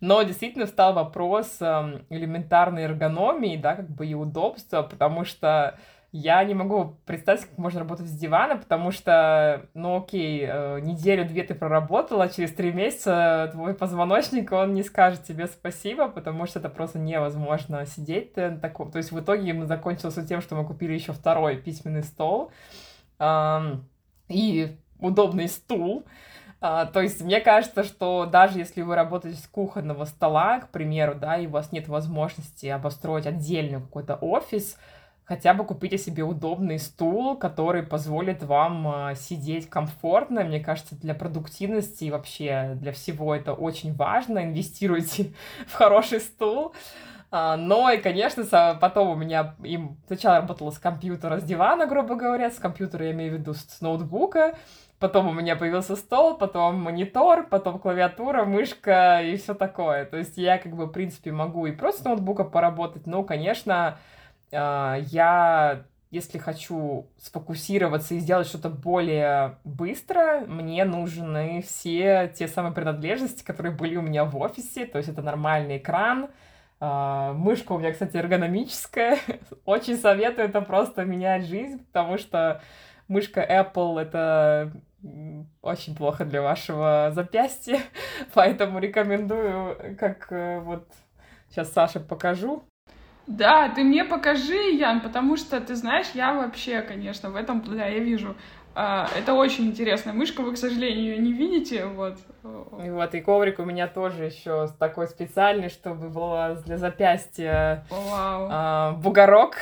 Но 0.00 0.20
действительно 0.24 0.66
встал 0.66 0.92
вопрос 0.92 1.58
эм, 1.60 2.04
элементарной 2.10 2.82
эргономии, 2.82 3.56
да, 3.56 3.76
как 3.76 3.88
бы 3.88 4.04
и 4.04 4.14
удобства, 4.14 4.82
потому 4.82 5.24
что 5.24 5.78
я 6.16 6.44
не 6.44 6.54
могу 6.54 6.96
представить, 7.06 7.44
как 7.44 7.58
можно 7.58 7.80
работать 7.80 8.06
с 8.06 8.16
дивана, 8.16 8.56
потому 8.56 8.92
что, 8.92 9.66
ну 9.74 9.96
окей, 9.96 10.46
э, 10.46 10.78
неделю-две 10.78 11.42
ты 11.42 11.56
проработала, 11.56 12.28
через 12.28 12.52
три 12.52 12.72
месяца 12.72 13.48
твой 13.50 13.74
позвоночник, 13.74 14.52
он 14.52 14.74
не 14.74 14.84
скажет 14.84 15.24
тебе 15.24 15.48
спасибо, 15.48 16.08
потому 16.08 16.46
что 16.46 16.60
это 16.60 16.68
просто 16.68 17.00
невозможно 17.00 17.84
сидеть 17.84 18.36
на 18.36 18.56
таком. 18.60 18.92
То 18.92 18.98
есть 18.98 19.10
в 19.10 19.18
итоге 19.18 19.54
мы 19.54 19.66
закончилось 19.66 20.16
тем, 20.28 20.40
что 20.40 20.54
мы 20.54 20.64
купили 20.64 20.92
еще 20.92 21.12
второй 21.12 21.56
письменный 21.56 22.04
стол 22.04 22.52
и 24.28 24.76
удобный 25.00 25.48
стул. 25.48 26.04
А, 26.60 26.86
то 26.86 27.02
есть 27.02 27.22
мне 27.22 27.40
кажется, 27.40 27.82
что 27.82 28.24
даже 28.24 28.60
если 28.60 28.82
вы 28.82 28.94
работаете 28.94 29.36
с 29.36 29.48
кухонного 29.48 30.04
стола, 30.04 30.60
к 30.60 30.70
примеру, 30.70 31.16
да, 31.16 31.38
и 31.38 31.48
у 31.48 31.50
вас 31.50 31.72
нет 31.72 31.88
возможности 31.88 32.66
обостроить 32.66 33.26
отдельный 33.26 33.80
какой-то 33.80 34.14
офис, 34.14 34.78
хотя 35.24 35.54
бы 35.54 35.64
купите 35.64 35.98
себе 35.98 36.22
удобный 36.22 36.78
стул, 36.78 37.36
который 37.36 37.82
позволит 37.82 38.42
вам 38.42 38.86
а, 38.86 39.14
сидеть 39.14 39.68
комфортно. 39.68 40.44
Мне 40.44 40.60
кажется, 40.60 40.96
для 40.96 41.14
продуктивности 41.14 42.04
и 42.04 42.10
вообще 42.10 42.72
для 42.76 42.92
всего 42.92 43.34
это 43.34 43.54
очень 43.54 43.94
важно. 43.94 44.44
Инвестируйте 44.44 45.32
в 45.66 45.72
хороший 45.74 46.20
стул. 46.20 46.74
А, 47.30 47.56
но 47.56 47.90
и, 47.90 47.98
конечно, 47.98 48.44
потом 48.80 49.08
у 49.10 49.16
меня 49.16 49.56
им 49.64 49.96
сначала 50.06 50.36
работала 50.36 50.70
с 50.70 50.78
компьютера, 50.78 51.40
с 51.40 51.42
дивана, 51.42 51.86
грубо 51.86 52.14
говоря, 52.14 52.50
с 52.50 52.58
компьютера 52.58 53.06
я 53.06 53.12
имею 53.12 53.32
в 53.32 53.38
виду 53.40 53.54
с 53.54 53.80
ноутбука, 53.80 54.56
потом 55.00 55.26
у 55.26 55.32
меня 55.32 55.56
появился 55.56 55.96
стол, 55.96 56.36
потом 56.36 56.80
монитор, 56.80 57.48
потом 57.48 57.80
клавиатура, 57.80 58.44
мышка 58.44 59.20
и 59.20 59.36
все 59.36 59.54
такое. 59.54 60.04
То 60.04 60.16
есть 60.18 60.36
я 60.36 60.58
как 60.58 60.76
бы, 60.76 60.86
в 60.86 60.92
принципе, 60.92 61.32
могу 61.32 61.66
и 61.66 61.72
просто 61.72 62.02
с 62.02 62.04
ноутбука 62.04 62.44
поработать, 62.44 63.06
но, 63.06 63.24
конечно, 63.24 63.98
я, 64.60 65.84
если 66.10 66.38
хочу 66.38 67.08
сфокусироваться 67.18 68.14
и 68.14 68.18
сделать 68.18 68.46
что-то 68.46 68.70
более 68.70 69.58
быстро, 69.64 70.40
мне 70.46 70.84
нужны 70.84 71.62
все 71.66 72.32
те 72.34 72.48
самые 72.48 72.72
принадлежности, 72.72 73.42
которые 73.42 73.74
были 73.74 73.96
у 73.96 74.02
меня 74.02 74.24
в 74.24 74.36
офисе. 74.36 74.86
То 74.86 74.98
есть 74.98 75.10
это 75.10 75.22
нормальный 75.22 75.78
экран, 75.78 76.30
а, 76.80 77.32
Мышка 77.32 77.72
у 77.72 77.78
меня, 77.78 77.92
кстати, 77.92 78.16
эргономическая. 78.16 79.18
Очень 79.64 79.96
советую, 79.96 80.48
это 80.48 80.60
просто 80.60 81.04
менять 81.04 81.46
жизнь, 81.46 81.84
потому 81.86 82.18
что 82.18 82.60
мышка 83.08 83.40
Apple— 83.40 84.00
это 84.02 84.72
очень 85.60 85.94
плохо 85.94 86.24
для 86.24 86.40
вашего 86.40 87.10
запястья, 87.14 87.80
поэтому 88.34 88.78
рекомендую, 88.78 89.96
как 89.98 90.32
э, 90.32 90.60
вот 90.60 90.88
сейчас 91.50 91.72
Саше 91.72 92.00
покажу. 92.00 92.64
Да, 93.26 93.70
ты 93.70 93.82
мне 93.84 94.04
покажи, 94.04 94.72
Ян, 94.72 95.00
потому 95.00 95.36
что, 95.36 95.58
ты 95.60 95.74
знаешь, 95.76 96.08
я 96.14 96.34
вообще, 96.34 96.82
конечно, 96.82 97.30
в 97.30 97.36
этом, 97.36 97.62
да, 97.62 97.86
я 97.86 97.98
вижу 98.00 98.36
а, 98.74 99.08
это 99.16 99.34
очень 99.34 99.66
интересная 99.66 100.12
мышка, 100.12 100.42
вы, 100.42 100.54
к 100.54 100.58
сожалению, 100.58 101.14
ее 101.14 101.18
не 101.18 101.32
видите, 101.32 101.86
вот. 101.86 102.18
И 102.84 102.90
вот, 102.90 103.14
и 103.14 103.20
коврик 103.20 103.58
у 103.60 103.64
меня 103.64 103.86
тоже 103.86 104.24
еще 104.24 104.68
такой 104.78 105.06
специальный, 105.06 105.68
чтобы 105.68 106.08
было 106.08 106.60
для 106.66 106.76
запястья 106.76 107.86
Вау. 107.88 108.48
а, 108.50 108.92
бугорок. 108.92 109.56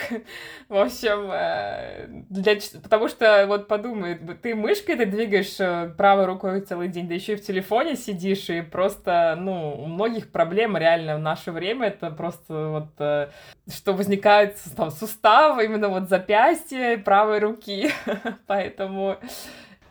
В 0.69 0.77
общем, 0.77 1.31
э, 1.31 2.07
для, 2.31 2.57
потому 2.83 3.09
что, 3.09 3.45
вот 3.47 3.69
подумай, 3.69 4.19
ты 4.43 4.55
мышкой 4.55 4.97
ты 4.97 5.07
двигаешь 5.07 5.61
э, 5.61 5.93
правой 5.97 6.25
рукой 6.25 6.63
целый 6.63 6.89
день, 6.89 7.07
да 7.07 7.15
еще 7.15 7.35
и 7.35 7.37
в 7.37 7.45
телефоне 7.45 7.97
сидишь, 7.97 8.49
и 8.49 8.63
просто, 8.63 9.37
ну, 9.39 9.75
у 9.79 9.87
многих 9.87 10.33
проблем 10.33 10.77
реально 10.77 11.17
в 11.17 11.21
наше 11.21 11.53
время, 11.53 11.89
это 11.89 12.11
просто 12.11 12.69
вот, 12.69 12.89
э, 12.99 13.29
что 13.71 13.93
возникают 13.93 14.57
там 14.75 14.91
суставы, 14.91 15.67
именно 15.67 15.89
вот 15.89 16.09
запястья 16.09 16.97
правой 16.99 17.39
руки, 17.39 17.91
поэтому 18.47 19.02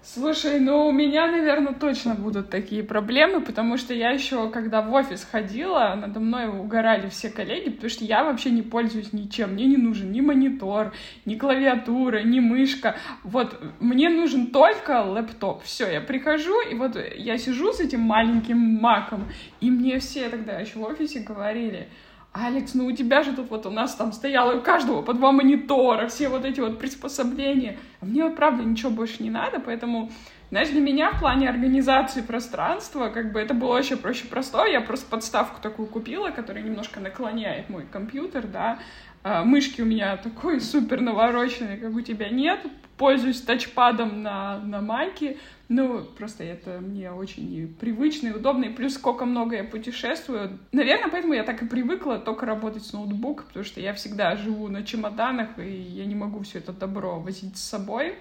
Слушай, 0.03 0.59
ну 0.59 0.87
у 0.87 0.91
меня, 0.91 1.27
наверное, 1.27 1.73
точно 1.73 2.15
будут 2.15 2.49
такие 2.49 2.83
проблемы, 2.83 3.39
потому 3.39 3.77
что 3.77 3.93
я 3.93 4.09
еще, 4.09 4.49
когда 4.49 4.81
в 4.81 4.91
офис 4.91 5.23
ходила, 5.23 5.95
надо 5.95 6.19
мной 6.19 6.49
угорали 6.49 7.07
все 7.07 7.29
коллеги, 7.29 7.69
потому 7.69 7.89
что 7.89 8.03
я 8.03 8.23
вообще 8.23 8.49
не 8.49 8.63
пользуюсь 8.63 9.13
ничем. 9.13 9.53
Мне 9.53 9.67
не 9.67 9.77
нужен 9.77 10.11
ни 10.11 10.19
монитор, 10.19 10.91
ни 11.25 11.35
клавиатура, 11.35 12.23
ни 12.23 12.39
мышка. 12.39 12.95
Вот 13.23 13.61
мне 13.79 14.09
нужен 14.09 14.47
только 14.47 15.03
лэптоп. 15.03 15.63
Все, 15.63 15.89
я 15.89 16.01
прихожу, 16.01 16.59
и 16.61 16.73
вот 16.73 16.97
я 17.15 17.37
сижу 17.37 17.71
с 17.71 17.79
этим 17.79 18.01
маленьким 18.01 18.57
маком, 18.57 19.31
и 19.61 19.69
мне 19.69 19.99
все 19.99 20.29
тогда 20.29 20.59
еще 20.59 20.79
в 20.79 20.83
офисе 20.83 21.19
говорили, 21.19 21.87
Алекс, 22.33 22.73
ну 22.75 22.85
у 22.85 22.91
тебя 22.93 23.23
же 23.23 23.33
тут 23.33 23.49
вот 23.49 23.65
у 23.65 23.69
нас 23.69 23.93
там 23.95 24.13
стояло 24.13 24.55
у 24.55 24.61
каждого 24.61 25.01
по 25.01 25.13
два 25.13 25.33
монитора, 25.33 26.07
все 26.07 26.29
вот 26.29 26.45
эти 26.45 26.61
вот 26.61 26.79
приспособления. 26.79 27.77
А 27.99 28.05
мне 28.05 28.23
вот 28.23 28.37
правда 28.37 28.63
ничего 28.63 28.89
больше 28.89 29.21
не 29.21 29.29
надо, 29.29 29.59
поэтому, 29.59 30.09
знаешь, 30.49 30.69
для 30.69 30.79
меня 30.79 31.11
в 31.11 31.19
плане 31.19 31.49
организации 31.49 32.21
пространства, 32.21 33.09
как 33.09 33.33
бы 33.33 33.39
это 33.41 33.53
было 33.53 33.73
вообще 33.73 33.97
проще 33.97 34.27
простое. 34.27 34.71
Я 34.71 34.79
просто 34.79 35.09
подставку 35.09 35.61
такую 35.61 35.89
купила, 35.89 36.29
которая 36.29 36.63
немножко 36.63 37.01
наклоняет 37.01 37.69
мой 37.69 37.85
компьютер, 37.91 38.47
да. 38.47 38.79
А, 39.23 39.43
мышки 39.43 39.81
у 39.81 39.85
меня 39.85 40.15
такой 40.15 40.61
супер 40.61 41.01
навороченной, 41.01 41.77
как 41.77 41.93
у 41.93 42.01
тебя 42.01 42.29
нет. 42.29 42.61
Пользуюсь 43.01 43.41
тачпадом 43.41 44.21
на, 44.21 44.59
на 44.59 44.79
майке. 44.79 45.39
Ну, 45.69 46.03
просто 46.03 46.43
это 46.43 46.79
мне 46.81 47.11
очень 47.11 47.75
привычно 47.79 48.27
и 48.27 48.31
удобно, 48.31 48.65
и 48.65 48.69
плюс 48.69 48.93
сколько 48.93 49.25
много 49.25 49.55
я 49.55 49.63
путешествую. 49.63 50.59
Наверное, 50.71 51.09
поэтому 51.09 51.33
я 51.33 51.43
так 51.43 51.63
и 51.63 51.65
привыкла 51.65 52.19
только 52.19 52.45
работать 52.45 52.85
с 52.85 52.93
ноутбуком, 52.93 53.47
потому 53.47 53.65
что 53.65 53.81
я 53.81 53.95
всегда 53.95 54.35
живу 54.35 54.67
на 54.67 54.83
чемоданах, 54.83 55.57
и 55.57 55.67
я 55.67 56.05
не 56.05 56.13
могу 56.13 56.43
все 56.43 56.59
это 56.59 56.73
добро 56.73 57.19
возить 57.19 57.57
с 57.57 57.63
собой. 57.63 58.13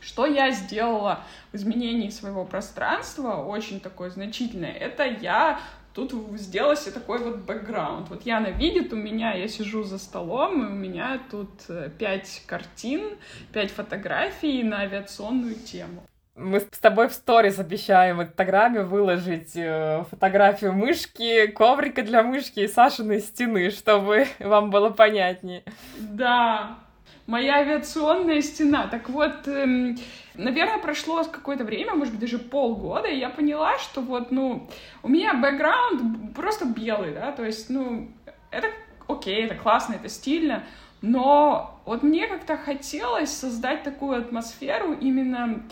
Что 0.00 0.26
я 0.26 0.50
сделала 0.50 1.24
в 1.50 1.56
изменении 1.56 2.10
своего 2.10 2.44
пространства, 2.44 3.36
очень 3.36 3.80
такое 3.80 4.10
значительное, 4.10 4.72
это 4.72 5.04
я 5.04 5.58
тут 5.94 6.12
сделала 6.38 6.76
себе 6.76 6.92
такой 6.92 7.18
вот 7.18 7.38
бэкграунд. 7.38 8.08
Вот 8.08 8.26
Яна 8.26 8.50
видит, 8.50 8.92
у 8.92 8.96
меня, 8.96 9.34
я 9.34 9.48
сижу 9.48 9.82
за 9.82 9.98
столом, 9.98 10.62
и 10.62 10.66
у 10.66 10.74
меня 10.74 11.20
тут 11.30 11.50
э, 11.68 11.90
пять 11.98 12.42
картин, 12.46 13.16
пять 13.52 13.70
фотографий 13.70 14.62
на 14.62 14.80
авиационную 14.80 15.54
тему. 15.54 16.02
Мы 16.34 16.60
с 16.60 16.78
тобой 16.78 17.08
в 17.08 17.12
сторис 17.12 17.58
обещаем 17.58 18.16
в 18.16 18.22
Инстаграме 18.22 18.84
выложить 18.84 19.54
э, 19.54 20.04
фотографию 20.10 20.72
мышки, 20.72 21.46
коврика 21.48 22.02
для 22.02 22.22
мышки 22.22 22.60
и 22.60 22.68
Сашиной 22.68 23.20
стены, 23.20 23.70
чтобы 23.70 24.26
вам 24.38 24.70
было 24.70 24.88
понятнее. 24.88 25.62
Да, 25.98 26.78
моя 27.26 27.56
авиационная 27.56 28.40
стена. 28.40 28.86
Так 28.86 29.10
вот, 29.10 29.46
эм, 29.46 29.98
наверное, 30.34 30.78
прошло 30.78 31.24
какое-то 31.24 31.64
время, 31.64 31.94
может 31.94 32.14
быть, 32.14 32.20
даже 32.20 32.38
полгода, 32.38 33.08
и 33.08 33.18
я 33.18 33.28
поняла, 33.28 33.78
что 33.78 34.00
вот, 34.00 34.30
ну, 34.30 34.68
у 35.02 35.08
меня 35.08 35.34
бэкграунд 35.34 36.34
просто 36.34 36.64
белый, 36.64 37.12
да, 37.12 37.32
то 37.32 37.44
есть, 37.44 37.70
ну, 37.70 38.10
это 38.50 38.68
окей, 39.08 39.44
это 39.44 39.54
классно, 39.54 39.94
это 39.94 40.08
стильно, 40.08 40.64
но 41.00 41.80
вот 41.84 42.02
мне 42.02 42.28
как-то 42.28 42.56
хотелось 42.56 43.30
создать 43.30 43.82
такую 43.82 44.18
атмосферу 44.18 44.92
именно 44.92 45.62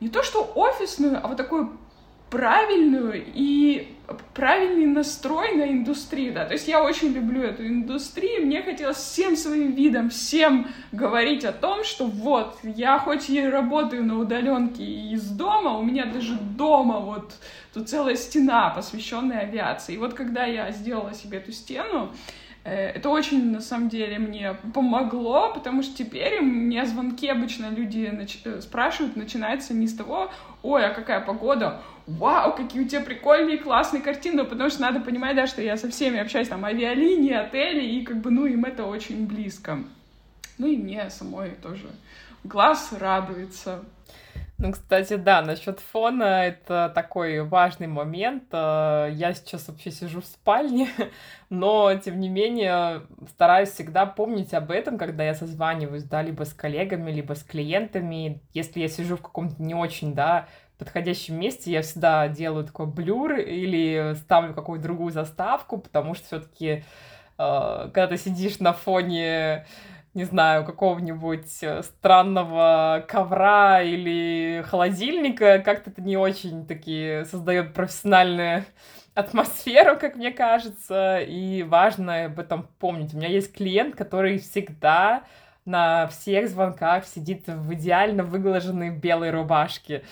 не 0.00 0.08
то 0.08 0.22
что 0.22 0.50
офисную, 0.54 1.18
а 1.22 1.28
вот 1.28 1.36
такую 1.36 1.76
правильную 2.30 3.24
и 3.34 3.94
правильный 4.34 4.86
настрой 4.86 5.54
на 5.54 5.70
индустрию, 5.70 6.32
да, 6.32 6.46
то 6.46 6.54
есть 6.54 6.66
я 6.66 6.82
очень 6.82 7.12
люблю 7.12 7.42
эту 7.42 7.66
индустрию, 7.66 8.46
мне 8.46 8.62
хотелось 8.62 8.96
всем 8.96 9.36
своим 9.36 9.72
видом, 9.72 10.08
всем 10.08 10.68
говорить 10.92 11.44
о 11.44 11.52
том, 11.52 11.84
что 11.84 12.06
вот, 12.06 12.58
я 12.62 12.98
хоть 12.98 13.28
и 13.28 13.46
работаю 13.46 14.04
на 14.04 14.18
удаленке 14.18 14.84
из 14.84 15.28
дома, 15.28 15.76
у 15.76 15.82
меня 15.82 16.06
даже 16.06 16.34
дома 16.34 17.00
вот 17.00 17.34
тут 17.74 17.88
целая 17.88 18.16
стена, 18.16 18.70
посвященная 18.70 19.40
авиации, 19.40 19.94
и 19.94 19.98
вот 19.98 20.14
когда 20.14 20.44
я 20.44 20.70
сделала 20.72 21.12
себе 21.12 21.38
эту 21.38 21.52
стену, 21.52 22.10
это 22.68 23.08
очень, 23.08 23.52
на 23.52 23.60
самом 23.60 23.88
деле, 23.88 24.18
мне 24.18 24.54
помогло, 24.74 25.52
потому 25.52 25.82
что 25.82 25.96
теперь 25.96 26.40
мне 26.40 26.84
звонки 26.86 27.28
обычно 27.28 27.70
люди 27.70 28.10
нач... 28.12 28.38
Э, 28.44 28.60
спрашивают, 28.60 29.16
начинается 29.16 29.74
не 29.74 29.86
с 29.86 29.94
того, 29.94 30.30
ой, 30.62 30.86
а 30.86 30.94
какая 30.94 31.20
погода, 31.20 31.80
вау, 32.06 32.54
какие 32.54 32.82
у 32.82 32.88
тебя 32.88 33.00
прикольные, 33.00 33.58
классные 33.58 34.02
картины, 34.02 34.44
потому 34.44 34.70
что 34.70 34.82
надо 34.82 35.00
понимать, 35.00 35.36
да, 35.36 35.46
что 35.46 35.62
я 35.62 35.76
со 35.76 35.90
всеми 35.90 36.18
общаюсь, 36.18 36.48
там, 36.48 36.64
авиалинии, 36.64 37.34
отели, 37.34 37.84
и 37.84 38.04
как 38.04 38.18
бы, 38.18 38.30
ну, 38.30 38.46
им 38.46 38.64
это 38.64 38.84
очень 38.84 39.26
близко. 39.26 39.78
Ну 40.58 40.66
и 40.66 40.76
мне 40.76 41.08
самой 41.10 41.50
тоже 41.62 41.88
глаз 42.44 42.92
радуется. 42.92 43.84
Ну, 44.60 44.72
кстати, 44.72 45.14
да, 45.14 45.40
насчет 45.40 45.78
фона 45.78 46.44
это 46.46 46.90
такой 46.92 47.44
важный 47.44 47.86
момент. 47.86 48.42
Э, 48.50 49.08
я 49.12 49.32
сейчас 49.32 49.68
вообще 49.68 49.92
сижу 49.92 50.20
в 50.20 50.24
спальне, 50.26 50.88
но, 51.48 51.94
тем 51.94 52.18
не 52.18 52.28
менее, 52.28 53.02
стараюсь 53.28 53.70
всегда 53.70 54.04
помнить 54.04 54.52
об 54.54 54.72
этом, 54.72 54.98
когда 54.98 55.22
я 55.22 55.34
созваниваюсь, 55.34 56.02
да, 56.02 56.22
либо 56.22 56.42
с 56.42 56.52
коллегами, 56.52 57.12
либо 57.12 57.34
с 57.34 57.44
клиентами. 57.44 58.42
Если 58.52 58.80
я 58.80 58.88
сижу 58.88 59.16
в 59.16 59.22
каком-то 59.22 59.62
не 59.62 59.76
очень, 59.76 60.12
да, 60.14 60.48
подходящем 60.76 61.38
месте, 61.38 61.70
я 61.70 61.82
всегда 61.82 62.26
делаю 62.26 62.64
такой 62.64 62.86
блюр 62.86 63.36
или 63.36 64.14
ставлю 64.16 64.54
какую-то 64.54 64.82
другую 64.82 65.12
заставку, 65.12 65.78
потому 65.78 66.14
что 66.14 66.26
все-таки, 66.26 66.82
э, 67.38 67.90
когда 67.94 68.08
ты 68.08 68.16
сидишь 68.16 68.58
на 68.58 68.72
фоне 68.72 69.66
не 70.14 70.24
знаю, 70.24 70.64
какого-нибудь 70.64 71.62
э, 71.62 71.82
странного 71.82 73.04
ковра 73.08 73.82
или 73.82 74.64
холодильника, 74.66 75.60
как-то 75.60 75.90
это 75.90 76.02
не 76.02 76.16
очень 76.16 76.66
таки 76.66 77.22
создает 77.30 77.74
профессиональную 77.74 78.64
атмосферу, 79.14 79.98
как 79.98 80.16
мне 80.16 80.30
кажется, 80.30 81.18
и 81.20 81.62
важно 81.62 82.26
об 82.26 82.38
этом 82.38 82.68
помнить. 82.78 83.14
У 83.14 83.16
меня 83.16 83.28
есть 83.28 83.54
клиент, 83.54 83.96
который 83.96 84.38
всегда 84.38 85.24
на 85.68 86.06
всех 86.08 86.48
звонках 86.48 87.06
сидит 87.06 87.46
в 87.46 87.74
идеально 87.74 88.24
выглаженной 88.24 88.90
белой 88.90 89.30
рубашке. 89.30 90.02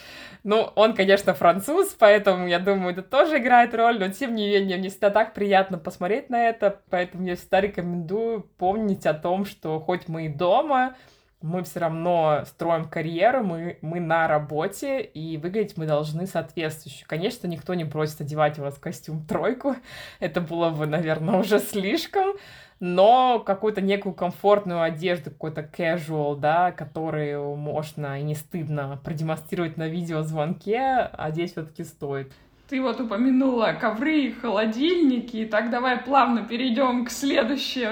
Ну, 0.45 0.71
он, 0.77 0.95
конечно, 0.95 1.35
француз, 1.35 1.97
поэтому, 1.99 2.47
я 2.47 2.59
думаю, 2.59 2.92
это 2.92 3.03
тоже 3.03 3.38
играет 3.38 3.75
роль, 3.75 3.99
но, 3.99 4.09
тем 4.09 4.35
не 4.35 4.49
менее, 4.49 4.77
мне 4.77 4.90
всегда 4.90 5.11
так 5.11 5.33
приятно 5.35 5.79
посмотреть 5.79 6.31
на 6.31 6.49
это, 6.49 6.81
поэтому 6.90 7.27
я 7.27 7.37
всегда 7.37 7.61
рекомендую 7.62 8.42
помнить 8.59 9.07
о 9.07 9.14
том, 9.14 9.47
что 9.47 9.81
хоть 9.81 10.09
мы 10.09 10.27
и 10.27 10.29
дома, 10.29 10.95
мы 11.42 11.62
все 11.62 11.81
равно 11.81 12.42
строим 12.47 12.85
карьеру, 12.87 13.42
мы, 13.42 13.79
мы 13.81 14.01
на 14.01 14.29
работе, 14.29 15.01
и 15.01 15.37
выглядеть 15.37 15.77
мы 15.77 15.87
должны 15.87 16.27
соответствующе. 16.27 17.05
Конечно, 17.07 17.47
никто 17.47 17.75
не 17.75 17.85
просит 17.85 18.21
одевать 18.21 18.59
у 18.59 18.62
вас 18.62 18.79
костюм 18.79 19.25
тройку, 19.25 19.77
это 20.21 20.40
было 20.40 20.71
бы, 20.71 20.87
наверное, 20.87 21.38
уже 21.38 21.61
слишком, 21.61 22.37
но 22.78 23.38
какую-то 23.40 23.80
некую 23.80 24.14
комфортную 24.14 24.82
одежду, 24.82 25.30
какой-то 25.30 25.62
casual, 25.62 26.36
да, 26.36 26.72
которую 26.72 27.56
можно 27.56 28.20
и 28.20 28.22
не 28.22 28.34
стыдно 28.34 29.00
продемонстрировать 29.02 29.76
на 29.76 29.88
видеозвонке, 29.88 31.10
одеть 31.12 31.52
все-таки 31.52 31.84
стоит. 31.84 32.32
Ты 32.68 32.82
вот 32.82 33.00
упомянула 33.00 33.76
ковры 33.80 34.32
холодильники, 34.32 35.46
так 35.46 35.70
давай 35.70 35.98
плавно 35.98 36.44
перейдем 36.44 37.04
к 37.04 37.10
следующей 37.10 37.86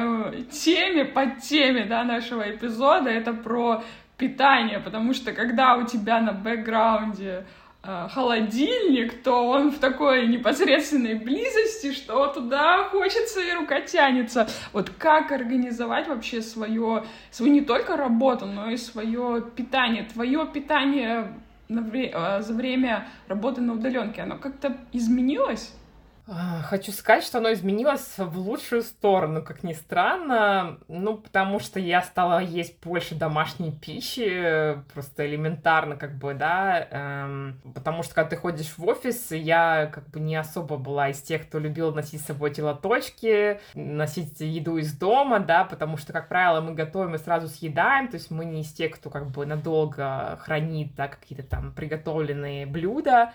теме, 0.50 1.04
под 1.04 1.38
теме 1.38 1.84
да, 1.84 2.02
нашего 2.02 2.50
эпизода. 2.50 3.08
Это 3.08 3.32
про 3.32 3.84
питание, 4.18 4.80
потому 4.80 5.14
что 5.14 5.32
когда 5.32 5.76
у 5.76 5.86
тебя 5.86 6.20
на 6.20 6.32
бэкграунде 6.32 7.44
Э, 7.44 7.63
холодильник, 8.08 9.22
то 9.22 9.46
он 9.46 9.70
в 9.70 9.78
такой 9.78 10.26
непосредственной 10.26 11.14
близости, 11.14 11.92
что 11.92 12.26
туда 12.28 12.84
хочется 12.84 13.40
и 13.40 13.52
рука 13.52 13.80
тянется. 13.80 14.48
Вот 14.72 14.90
как 14.90 15.32
организовать 15.32 16.08
вообще 16.08 16.42
свое, 16.42 17.04
свою 17.30 17.52
не 17.52 17.60
только 17.60 17.96
работу, 17.96 18.46
но 18.46 18.70
и 18.70 18.76
свое 18.76 19.42
питание, 19.54 20.04
твое 20.04 20.46
питание 20.46 21.32
на 21.68 21.82
вре- 21.82 22.12
э, 22.14 22.42
за 22.42 22.54
время 22.54 23.06
работы 23.28 23.60
на 23.60 23.74
удаленке, 23.74 24.22
оно 24.22 24.36
как-то 24.38 24.76
изменилось? 24.92 25.72
А, 26.26 26.62
хочу 26.62 26.90
сказать, 26.90 27.22
что 27.22 27.36
оно 27.36 27.52
изменилось 27.52 28.14
в 28.16 28.38
лучшую 28.38 28.80
сторону, 28.82 29.42
как 29.42 29.62
ни 29.62 29.74
странно. 29.74 30.78
Ну, 30.88 31.18
потому 31.18 31.60
что 31.60 31.78
я 31.78 32.00
стала 32.00 32.38
есть 32.38 32.82
больше 32.82 33.14
домашней 33.14 33.72
пищи, 33.72 34.82
просто 34.94 35.26
элементарно, 35.26 35.96
как 35.96 36.16
бы, 36.16 36.32
да. 36.32 36.88
Эм, 36.90 37.60
потому 37.74 38.02
что, 38.02 38.14
когда 38.14 38.30
ты 38.30 38.36
ходишь 38.36 38.78
в 38.78 38.86
офис, 38.86 39.32
я 39.32 39.90
как 39.92 40.08
бы 40.08 40.18
не 40.18 40.36
особо 40.36 40.78
была 40.78 41.10
из 41.10 41.20
тех, 41.20 41.46
кто 41.46 41.58
любил 41.58 41.92
носить 41.92 42.22
с 42.22 42.26
собой 42.26 42.54
телоточки, 42.54 43.60
носить 43.74 44.40
еду 44.40 44.78
из 44.78 44.96
дома, 44.96 45.40
да, 45.40 45.64
потому 45.64 45.98
что, 45.98 46.14
как 46.14 46.28
правило, 46.28 46.62
мы 46.62 46.72
готовим 46.72 47.16
и 47.16 47.18
сразу 47.18 47.48
съедаем, 47.48 48.08
то 48.08 48.14
есть 48.14 48.30
мы 48.30 48.46
не 48.46 48.62
из 48.62 48.72
тех, 48.72 48.94
кто 48.94 49.10
как 49.10 49.30
бы 49.30 49.44
надолго 49.44 50.38
хранит, 50.42 50.94
да, 50.94 51.08
какие-то 51.08 51.46
там 51.46 51.72
приготовленные 51.74 52.64
блюда. 52.64 53.34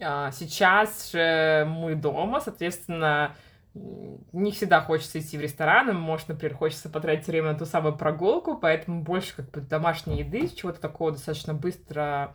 А, 0.00 0.30
сейчас 0.32 1.12
же 1.12 1.66
мы 1.68 1.94
дома, 1.94 2.40
соответственно, 2.40 3.34
не 3.74 4.52
всегда 4.52 4.80
хочется 4.80 5.18
идти 5.18 5.36
в 5.36 5.40
рестораны, 5.40 5.92
может, 5.92 6.28
например, 6.28 6.56
хочется 6.56 6.88
потратить 6.88 7.26
время 7.26 7.52
на 7.52 7.58
ту 7.58 7.66
самую 7.66 7.96
прогулку, 7.96 8.56
поэтому 8.56 9.02
больше 9.02 9.36
как 9.36 9.50
бы 9.50 9.60
домашней 9.60 10.20
еды, 10.20 10.48
чего-то 10.48 10.80
такого 10.80 11.12
достаточно 11.12 11.54
быстро 11.54 12.34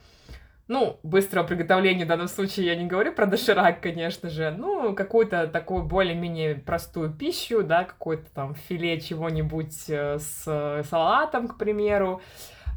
ну, 0.70 1.00
быстрого 1.02 1.48
приготовления 1.48 2.06
в 2.06 2.08
данном 2.08 2.28
случае 2.28 2.68
я 2.68 2.76
не 2.76 2.86
говорю 2.86 3.12
про 3.12 3.26
доширак, 3.26 3.82
конечно 3.82 4.30
же, 4.30 4.52
ну, 4.52 4.94
какую-то 4.94 5.48
такую 5.48 5.84
более-менее 5.84 6.56
простую 6.56 7.12
пищу, 7.12 7.64
да, 7.64 7.86
какое-то 7.86 8.30
там 8.32 8.54
филе 8.54 9.02
чего-нибудь 9.02 9.90
э, 9.90 10.20
с 10.20 10.84
салатом, 10.88 11.48
к 11.48 11.58
примеру. 11.58 12.22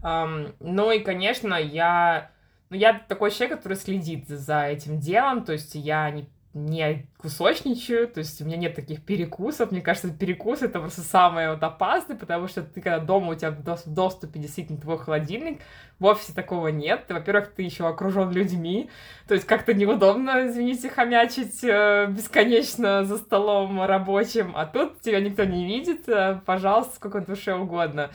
Ну 0.02 0.90
и, 0.90 0.98
конечно, 0.98 1.54
я... 1.54 2.32
Ну, 2.72 2.78
я 2.78 2.94
такой 3.06 3.30
человек, 3.30 3.58
который 3.58 3.76
следит 3.76 4.28
за 4.28 4.64
этим 4.64 4.98
делом, 4.98 5.44
то 5.44 5.52
есть 5.52 5.74
я 5.74 6.10
не 6.10 6.26
не 6.54 7.06
кусочничаю, 7.16 8.08
то 8.08 8.18
есть 8.18 8.42
у 8.42 8.44
меня 8.44 8.58
нет 8.58 8.74
таких 8.74 9.02
перекусов. 9.02 9.70
Мне 9.70 9.80
кажется, 9.80 10.10
перекус 10.10 10.60
это 10.60 10.80
просто 10.80 11.00
самое 11.00 11.52
вот 11.52 11.62
опасное, 11.62 12.14
потому 12.14 12.46
что 12.46 12.62
ты 12.62 12.82
когда 12.82 12.98
дома 12.98 13.32
у 13.32 13.34
тебя 13.34 13.52
в 13.52 13.86
доступе 13.86 14.38
действительно 14.38 14.78
твой 14.78 14.98
холодильник, 14.98 15.60
в 15.98 16.04
офисе 16.04 16.34
такого 16.34 16.68
нет. 16.68 17.06
Во-первых, 17.08 17.52
ты 17.54 17.62
еще 17.62 17.88
окружен 17.88 18.30
людьми, 18.32 18.90
то 19.28 19.34
есть 19.34 19.46
как-то 19.46 19.72
неудобно, 19.72 20.46
извините, 20.46 20.90
хомячить 20.90 21.64
э, 21.64 22.06
бесконечно 22.10 23.04
за 23.04 23.16
столом 23.16 23.82
рабочим, 23.82 24.52
а 24.54 24.66
тут 24.66 25.00
тебя 25.00 25.20
никто 25.20 25.44
не 25.44 25.64
видит, 25.64 26.06
э, 26.06 26.38
пожалуйста, 26.44 26.96
сколько 26.96 27.22
душе 27.22 27.54
угодно. 27.54 28.10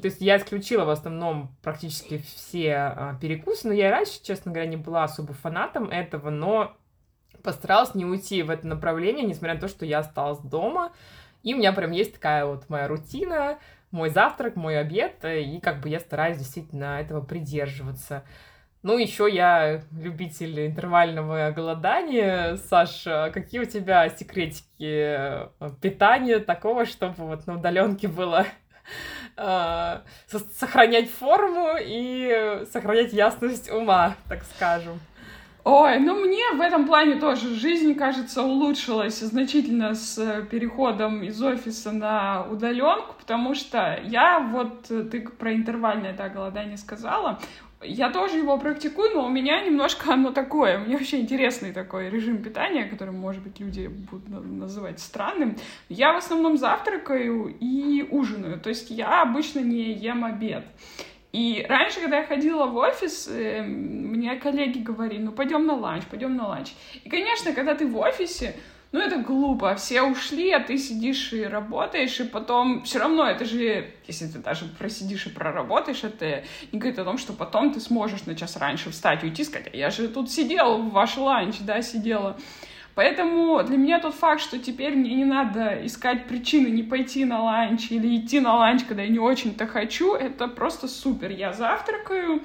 То 0.00 0.06
есть 0.06 0.20
я 0.20 0.38
исключила 0.38 0.84
в 0.84 0.90
основном 0.90 1.54
практически 1.62 2.18
все 2.18 2.94
э, 2.96 3.14
перекусы, 3.20 3.68
но 3.68 3.74
я 3.74 3.88
и 3.88 3.90
раньше, 3.90 4.22
честно 4.22 4.50
говоря, 4.50 4.68
не 4.68 4.76
была 4.76 5.04
особо 5.04 5.34
фанатом 5.34 5.88
этого, 5.88 6.30
но 6.30 6.76
постаралась 7.44 7.94
не 7.94 8.04
уйти 8.04 8.42
в 8.42 8.50
это 8.50 8.66
направление, 8.66 9.24
несмотря 9.24 9.54
на 9.54 9.60
то, 9.60 9.68
что 9.68 9.86
я 9.86 10.00
осталась 10.00 10.40
дома. 10.40 10.92
И 11.44 11.54
у 11.54 11.58
меня 11.58 11.72
прям 11.72 11.92
есть 11.92 12.14
такая 12.14 12.44
вот 12.44 12.68
моя 12.68 12.88
рутина, 12.88 13.58
мой 13.90 14.10
завтрак, 14.10 14.56
мой 14.56 14.80
обед, 14.80 15.24
и 15.24 15.60
как 15.60 15.80
бы 15.80 15.88
я 15.88 16.00
стараюсь 16.00 16.38
действительно 16.38 17.00
этого 17.00 17.20
придерживаться. 17.20 18.24
Ну, 18.82 18.98
еще 18.98 19.28
я 19.30 19.82
любитель 19.92 20.66
интервального 20.66 21.52
голодания. 21.52 22.56
Саша, 22.56 23.30
какие 23.32 23.60
у 23.60 23.64
тебя 23.64 24.08
секретики 24.10 24.66
э, 24.80 25.48
питания 25.80 26.38
такого, 26.38 26.84
чтобы 26.84 27.14
вот 27.26 27.46
на 27.46 27.54
удаленке 27.54 28.08
было 28.08 28.44
э, 28.44 28.63
сохранять 30.58 31.10
форму 31.10 31.76
и 31.80 32.64
сохранять 32.72 33.12
ясность 33.12 33.70
ума, 33.70 34.16
так 34.28 34.44
скажем? 34.54 35.00
Ой, 35.64 35.98
ну 35.98 36.14
мне 36.14 36.52
в 36.52 36.60
этом 36.60 36.86
плане 36.86 37.14
тоже 37.14 37.54
жизнь, 37.54 37.94
кажется, 37.94 38.42
улучшилась 38.42 39.20
значительно 39.20 39.94
с 39.94 40.18
э, 40.18 40.44
переходом 40.44 41.22
из 41.22 41.42
офиса 41.42 41.90
на 41.90 42.44
удаленку, 42.44 43.14
потому 43.18 43.54
что 43.54 43.98
я 44.04 44.40
вот, 44.40 44.90
э, 44.90 45.04
ты 45.04 45.22
про 45.22 45.54
интервальное 45.54 46.12
да, 46.12 46.28
голодание 46.28 46.76
сказала, 46.76 47.40
я 47.84 48.10
тоже 48.10 48.38
его 48.38 48.58
практикую, 48.58 49.14
но 49.14 49.26
у 49.26 49.28
меня 49.28 49.60
немножко 49.64 50.12
оно 50.12 50.32
такое. 50.32 50.78
Меня 50.78 50.96
вообще 50.96 51.20
интересный 51.20 51.72
такой 51.72 52.10
режим 52.10 52.42
питания, 52.42 52.84
который, 52.84 53.12
может 53.12 53.42
быть, 53.42 53.60
люди 53.60 53.86
будут 53.86 54.28
называть 54.28 55.00
странным. 55.00 55.56
Я 55.88 56.12
в 56.12 56.16
основном 56.16 56.56
завтракаю 56.56 57.54
и 57.60 58.02
ужинаю. 58.02 58.60
То 58.60 58.70
есть 58.70 58.90
я 58.90 59.22
обычно 59.22 59.60
не 59.60 59.92
ем 59.92 60.24
обед. 60.24 60.64
И 61.32 61.66
раньше, 61.68 62.00
когда 62.00 62.18
я 62.18 62.26
ходила 62.26 62.66
в 62.66 62.76
офис, 62.76 63.28
э, 63.28 63.62
мне 63.62 64.36
коллеги 64.36 64.78
говорили, 64.78 65.20
ну 65.20 65.32
пойдем 65.32 65.66
на 65.66 65.74
ланч, 65.74 66.04
пойдем 66.04 66.36
на 66.36 66.46
ланч. 66.46 66.72
И, 67.02 67.08
конечно, 67.08 67.52
когда 67.52 67.74
ты 67.74 67.88
в 67.88 67.98
офисе, 67.98 68.54
ну 68.94 69.00
это 69.00 69.16
глупо, 69.16 69.74
все 69.74 70.02
ушли, 70.02 70.52
а 70.52 70.60
ты 70.60 70.78
сидишь 70.78 71.32
и 71.32 71.42
работаешь, 71.42 72.20
и 72.20 72.22
потом 72.22 72.84
все 72.84 73.00
равно 73.00 73.26
это 73.26 73.44
же, 73.44 73.90
если 74.06 74.28
ты 74.28 74.38
даже 74.38 74.66
просидишь 74.66 75.26
и 75.26 75.30
проработаешь, 75.30 76.04
это 76.04 76.44
не 76.70 76.78
говорит 76.78 77.00
о 77.00 77.04
том, 77.04 77.18
что 77.18 77.32
потом 77.32 77.72
ты 77.72 77.80
сможешь 77.80 78.24
на 78.26 78.36
час 78.36 78.56
раньше 78.56 78.92
встать, 78.92 79.24
уйти, 79.24 79.42
сказать, 79.42 79.70
«А 79.72 79.76
я 79.76 79.90
же 79.90 80.06
тут 80.06 80.30
сидел 80.30 80.78
в 80.78 80.92
ваш 80.92 81.16
ланч, 81.16 81.56
да, 81.62 81.82
сидела. 81.82 82.36
Поэтому 82.94 83.64
для 83.64 83.78
меня 83.78 83.98
тот 83.98 84.14
факт, 84.14 84.40
что 84.40 84.60
теперь 84.60 84.94
мне 84.94 85.16
не 85.16 85.24
надо 85.24 85.84
искать 85.84 86.28
причины 86.28 86.68
не 86.68 86.84
пойти 86.84 87.24
на 87.24 87.42
ланч 87.42 87.90
или 87.90 88.16
идти 88.16 88.38
на 88.38 88.54
ланч, 88.54 88.84
когда 88.84 89.02
я 89.02 89.08
не 89.08 89.18
очень-то 89.18 89.66
хочу, 89.66 90.14
это 90.14 90.46
просто 90.46 90.86
супер. 90.86 91.32
Я 91.32 91.52
завтракаю, 91.52 92.42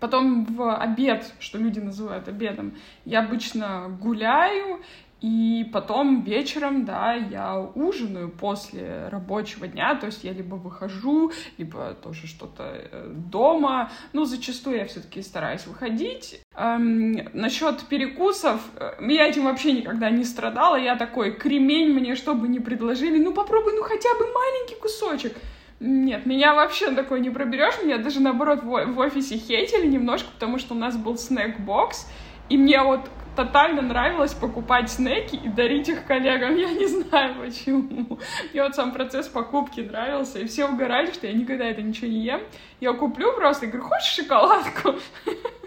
Потом 0.00 0.44
в 0.44 0.76
обед, 0.76 1.32
что 1.40 1.58
люди 1.58 1.80
называют 1.80 2.28
обедом, 2.28 2.74
я 3.04 3.18
обычно 3.18 3.88
гуляю, 4.00 4.80
и 5.20 5.68
потом 5.72 6.22
вечером, 6.22 6.84
да, 6.84 7.14
я 7.14 7.58
ужинаю 7.58 8.28
после 8.28 9.08
рабочего 9.08 9.66
дня, 9.66 9.96
то 9.96 10.06
есть 10.06 10.22
я 10.22 10.32
либо 10.32 10.54
выхожу, 10.54 11.32
либо 11.56 11.94
тоже 11.94 12.28
что-то 12.28 12.64
э, 12.64 13.12
дома. 13.14 13.90
Ну, 14.12 14.24
зачастую 14.24 14.76
я 14.76 14.86
все-таки 14.86 15.20
стараюсь 15.22 15.66
выходить. 15.66 16.40
Эм, 16.54 17.28
насчет 17.32 17.82
перекусов, 17.88 18.60
э, 18.76 18.92
я 19.08 19.26
этим 19.26 19.44
вообще 19.44 19.72
никогда 19.72 20.08
не 20.10 20.22
страдала. 20.22 20.76
Я 20.76 20.94
такой, 20.94 21.32
кремень 21.32 21.92
мне, 21.92 22.14
чтобы 22.14 22.46
не 22.46 22.60
предложили, 22.60 23.18
ну 23.18 23.32
попробуй, 23.32 23.72
ну 23.74 23.82
хотя 23.82 24.14
бы 24.14 24.20
маленький 24.20 24.76
кусочек. 24.76 25.36
Нет, 25.80 26.26
меня 26.26 26.54
вообще 26.54 26.90
такой 26.90 27.20
не 27.20 27.30
проберешь. 27.30 27.82
Меня 27.82 27.98
даже 27.98 28.20
наоборот 28.20 28.62
в, 28.62 28.98
офисе 28.98 29.36
хейтили 29.36 29.86
немножко, 29.86 30.28
потому 30.32 30.58
что 30.58 30.74
у 30.74 30.78
нас 30.78 30.96
был 30.96 31.16
снэк-бокс. 31.16 32.06
И 32.48 32.56
мне 32.56 32.82
вот 32.82 33.08
тотально 33.36 33.82
нравилось 33.82 34.34
покупать 34.34 34.90
снеки 34.90 35.36
и 35.36 35.48
дарить 35.48 35.88
их 35.88 36.06
коллегам. 36.06 36.56
Я 36.56 36.72
не 36.72 36.86
знаю 36.86 37.36
почему. 37.36 38.18
Мне 38.52 38.62
вот 38.64 38.74
сам 38.74 38.92
процесс 38.92 39.28
покупки 39.28 39.80
нравился, 39.80 40.40
и 40.40 40.46
все 40.46 40.66
угорали, 40.66 41.12
что 41.12 41.28
я 41.28 41.32
никогда 41.32 41.66
это 41.66 41.80
ничего 41.80 42.08
не 42.08 42.24
ем. 42.24 42.40
Я 42.80 42.92
куплю 42.94 43.32
просто 43.34 43.66
и 43.66 43.68
говорю, 43.68 43.88
хочешь 43.88 44.14
шоколадку? 44.14 44.96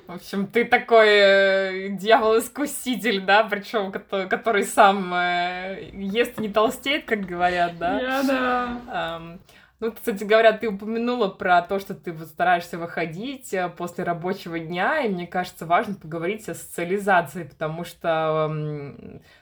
В 0.07 0.15
общем, 0.15 0.47
ты 0.47 0.65
такой 0.65 1.07
э, 1.07 1.89
дьявол-искуситель, 1.91 3.21
да, 3.21 3.45
причем 3.45 3.93
который, 3.93 4.27
который 4.27 4.63
сам 4.65 5.13
э, 5.13 5.91
ест 5.93 6.37
и 6.37 6.41
не 6.41 6.49
толстеет, 6.49 7.05
как 7.05 7.21
говорят, 7.21 7.77
да? 7.77 8.01
Я, 8.01 8.23
да. 8.23 8.81
Um, 8.89 9.39
ну, 9.81 9.91
кстати 9.91 10.23
говоря, 10.23 10.53
ты 10.53 10.69
упомянула 10.69 11.27
про 11.27 11.59
то, 11.63 11.79
что 11.79 11.95
ты 11.95 12.13
вот 12.13 12.27
стараешься 12.27 12.77
выходить 12.77 13.51
э, 13.51 13.67
после 13.67 14.03
рабочего 14.03 14.59
дня, 14.59 15.01
и 15.01 15.09
мне 15.09 15.25
кажется, 15.25 15.65
важно 15.65 15.95
поговорить 15.95 16.47
о 16.47 16.53
социализации, 16.53 17.45
потому 17.45 17.83
что 17.83 18.91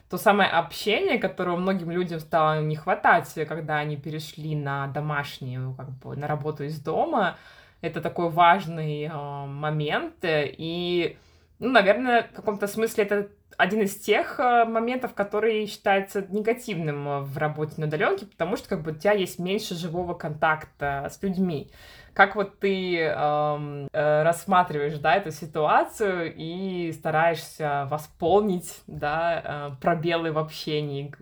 то 0.09 0.17
самое 0.17 0.49
общение, 0.49 1.19
которого 1.19 1.57
многим 1.57 1.91
людям 1.91 2.21
стало 2.21 2.61
не 2.61 2.77
хватать, 2.77 3.33
когда 3.49 3.79
они 3.79 3.97
перешли 3.97 4.55
на 4.55 4.87
домашнюю, 4.87 5.73
как 5.73 5.89
бы, 5.89 6.15
на 6.15 6.25
работу 6.25 6.63
из 6.63 6.79
дома, 6.79 7.35
это 7.81 7.99
такой 7.99 8.29
важный 8.29 9.09
э, 9.11 9.45
момент, 9.45 10.15
и, 10.23 11.17
ну, 11.59 11.69
наверное, 11.69 12.23
в 12.23 12.31
каком-то 12.31 12.67
смысле 12.67 13.03
это 13.03 13.27
один 13.57 13.81
из 13.81 13.95
тех 13.95 14.39
э, 14.39 14.65
моментов, 14.65 15.13
который 15.13 15.65
считается 15.65 16.25
негативным 16.29 17.07
э, 17.07 17.19
в 17.21 17.37
работе 17.37 17.73
на 17.77 17.87
удаленке, 17.87 18.25
потому 18.25 18.55
что 18.55 18.69
как 18.69 18.81
бы 18.81 18.91
у 18.91 18.95
тебя 18.95 19.13
есть 19.13 19.39
меньше 19.39 19.75
живого 19.75 20.13
контакта 20.13 21.07
с 21.09 21.21
людьми. 21.21 21.71
Как 22.13 22.35
вот 22.35 22.59
ты 22.59 22.97
эм, 22.97 23.87
э, 23.93 24.23
рассматриваешь, 24.23 24.97
да, 24.97 25.15
эту 25.15 25.31
ситуацию 25.31 26.33
и 26.35 26.91
стараешься 26.91 27.87
восполнить, 27.89 28.81
да, 28.87 29.41
э, 29.43 29.81
пробелы 29.81 30.31
в 30.31 30.37
общении? 30.37 31.13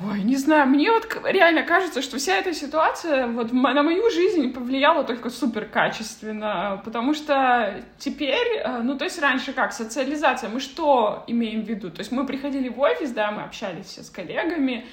Ой, 0.00 0.22
не 0.22 0.36
знаю, 0.36 0.68
мне 0.68 0.92
вот 0.92 1.08
реально 1.24 1.64
кажется, 1.64 2.02
что 2.02 2.18
вся 2.18 2.36
эта 2.36 2.54
ситуация 2.54 3.26
вот 3.26 3.52
на 3.52 3.82
мою 3.82 4.08
жизнь 4.10 4.52
повлияла 4.52 5.02
только 5.02 5.28
супер 5.28 5.64
качественно, 5.64 6.80
потому 6.84 7.14
что 7.14 7.82
теперь, 7.98 8.58
э, 8.58 8.78
ну 8.82 8.96
то 8.96 9.04
есть 9.04 9.20
раньше 9.20 9.52
как, 9.52 9.72
социализация, 9.72 10.50
мы 10.50 10.60
что 10.60 11.24
имеем 11.26 11.62
в 11.62 11.68
виду? 11.68 11.90
То 11.90 11.98
есть 11.98 12.12
мы 12.12 12.26
приходили 12.26 12.68
в 12.68 12.78
офис, 12.78 13.10
да, 13.10 13.32
мы 13.32 13.42
общались 13.42 13.86
все 13.86 14.04
с 14.04 14.10
коллегами, 14.10 14.86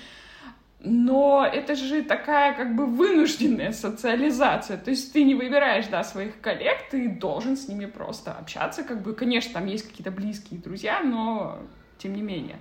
но 0.80 1.48
это 1.52 1.76
же 1.76 2.02
такая 2.02 2.56
как 2.56 2.76
бы 2.76 2.88
вынужденная 2.88 3.74
социализация. 3.74 4.78
То 4.78 4.90
есть 4.90 5.14
ты 5.14 5.24
не 5.24 5.36
выбираешь, 5.36 5.86
да, 5.86 6.04
своих 6.04 6.42
коллег, 6.42 6.90
ты 6.90 7.10
должен 7.10 7.58
с 7.58 7.68
ними 7.68 7.86
просто 7.86 8.32
общаться. 8.32 8.84
Как 8.84 9.04
бы, 9.04 9.14
конечно, 9.14 9.54
там 9.54 9.68
есть 9.68 9.88
какие-то 9.88 10.10
близкие 10.10 10.60
друзья, 10.60 11.02
но 11.02 11.60
тем 12.00 12.16
не 12.16 12.22
менее. 12.22 12.60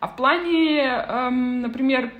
А 0.00 0.08
в 0.08 0.16
плане, 0.16 0.80
эм, 0.82 1.60
например, 1.60 2.12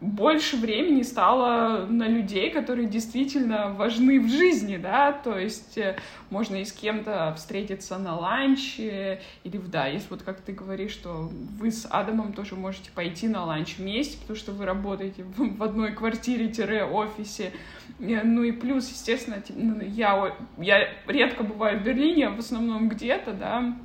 больше 0.00 0.56
времени 0.56 1.02
стало 1.02 1.86
на 1.86 2.06
людей, 2.06 2.50
которые 2.50 2.86
действительно 2.86 3.72
важны 3.72 4.20
в 4.20 4.28
жизни, 4.28 4.76
да, 4.76 5.12
то 5.12 5.38
есть 5.38 5.78
э, 5.78 5.96
можно 6.28 6.56
и 6.56 6.64
с 6.64 6.72
кем-то 6.72 7.34
встретиться 7.36 7.98
на 7.98 8.14
ланче, 8.14 9.20
или, 9.42 9.56
да, 9.56 9.86
если 9.86 10.08
вот 10.10 10.22
как 10.22 10.40
ты 10.40 10.52
говоришь, 10.52 10.92
что 10.92 11.30
вы 11.58 11.70
с 11.70 11.86
Адамом 11.90 12.34
тоже 12.34 12.56
можете 12.56 12.90
пойти 12.90 13.26
на 13.26 13.44
ланч 13.44 13.78
вместе, 13.78 14.18
потому 14.18 14.38
что 14.38 14.52
вы 14.52 14.66
работаете 14.66 15.24
в 15.36 15.62
одной 15.62 15.92
квартире-офисе, 15.92 17.52
э, 17.98 18.22
ну 18.22 18.42
и 18.42 18.52
плюс, 18.52 18.90
естественно, 18.90 19.42
ну, 19.48 19.80
я, 19.80 20.36
я 20.58 20.88
редко 21.06 21.42
бываю 21.42 21.80
в 21.80 21.82
Берлине, 21.82 22.28
в 22.28 22.38
основном 22.38 22.88
где-то, 22.88 23.32
да, 23.32 23.76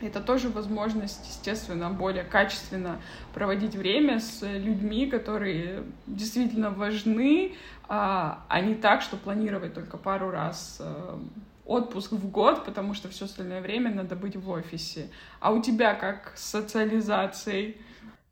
это 0.00 0.20
тоже 0.20 0.48
возможность, 0.48 1.26
естественно, 1.26 1.90
более 1.90 2.24
качественно 2.24 3.00
проводить 3.34 3.74
время 3.74 4.20
с 4.20 4.42
людьми, 4.42 5.06
которые 5.06 5.84
действительно 6.06 6.70
важны, 6.70 7.56
а, 7.88 8.44
а 8.48 8.60
не 8.60 8.74
так, 8.74 9.02
что 9.02 9.16
планировать 9.16 9.74
только 9.74 9.96
пару 9.96 10.30
раз 10.30 10.78
э, 10.80 11.18
отпуск 11.64 12.12
в 12.12 12.30
год, 12.30 12.64
потому 12.64 12.94
что 12.94 13.08
все 13.08 13.24
остальное 13.24 13.60
время 13.60 13.92
надо 13.92 14.14
быть 14.14 14.36
в 14.36 14.48
офисе. 14.50 15.10
А 15.40 15.52
у 15.52 15.62
тебя 15.62 15.94
как 15.94 16.32
с 16.36 16.44
социализацией? 16.44 17.78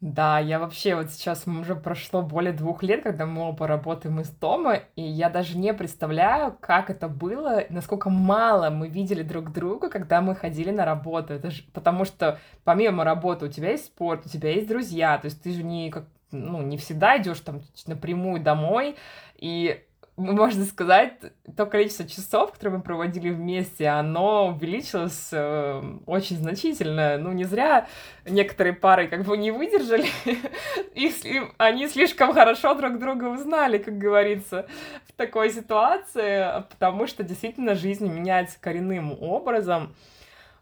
Да, 0.02 0.38
я 0.38 0.58
вообще 0.58 0.94
вот 0.94 1.10
сейчас 1.10 1.46
уже 1.46 1.74
прошло 1.74 2.20
более 2.20 2.52
двух 2.52 2.82
лет, 2.82 3.02
когда 3.02 3.24
мы 3.24 3.48
оба 3.48 3.66
работаем 3.66 4.20
из 4.20 4.28
дома, 4.28 4.82
и 4.94 5.00
я 5.02 5.30
даже 5.30 5.56
не 5.56 5.72
представляю, 5.72 6.54
как 6.60 6.90
это 6.90 7.08
было, 7.08 7.64
насколько 7.70 8.10
мало 8.10 8.68
мы 8.68 8.88
видели 8.88 9.22
друг 9.22 9.52
друга, 9.52 9.88
когда 9.88 10.20
мы 10.20 10.34
ходили 10.34 10.70
на 10.70 10.84
работу. 10.84 11.32
Это 11.32 11.50
же, 11.50 11.62
потому 11.72 12.04
что 12.04 12.38
помимо 12.62 13.04
работы 13.04 13.46
у 13.46 13.48
тебя 13.48 13.70
есть 13.70 13.86
спорт, 13.86 14.26
у 14.26 14.28
тебя 14.28 14.50
есть 14.50 14.68
друзья, 14.68 15.16
то 15.16 15.26
есть 15.26 15.42
ты 15.42 15.52
же 15.52 15.62
не 15.62 15.90
как 15.90 16.04
ну, 16.30 16.60
не 16.60 16.76
всегда 16.76 17.16
идешь 17.16 17.40
там 17.40 17.62
напрямую 17.86 18.42
домой, 18.42 18.96
и 19.36 19.82
можно 20.16 20.64
сказать, 20.64 21.12
то 21.56 21.66
количество 21.66 22.06
часов, 22.06 22.52
которые 22.52 22.78
мы 22.78 22.82
проводили 22.82 23.28
вместе, 23.28 23.88
оно 23.88 24.48
увеличилось 24.48 25.28
э, 25.32 25.82
очень 26.06 26.38
значительно. 26.38 27.18
Ну, 27.18 27.32
не 27.32 27.44
зря 27.44 27.86
некоторые 28.24 28.72
пары 28.72 29.08
как 29.08 29.24
бы 29.24 29.36
не 29.36 29.50
выдержали, 29.50 30.06
если 30.94 31.42
они 31.58 31.86
слишком 31.88 32.32
хорошо 32.32 32.74
друг 32.74 32.98
друга 32.98 33.24
узнали, 33.24 33.76
как 33.76 33.98
говорится, 33.98 34.66
в 35.06 35.12
такой 35.12 35.50
ситуации, 35.50 36.62
потому 36.70 37.06
что 37.06 37.22
действительно 37.22 37.74
жизнь 37.74 38.08
меняется 38.10 38.58
коренным 38.58 39.16
образом. 39.20 39.94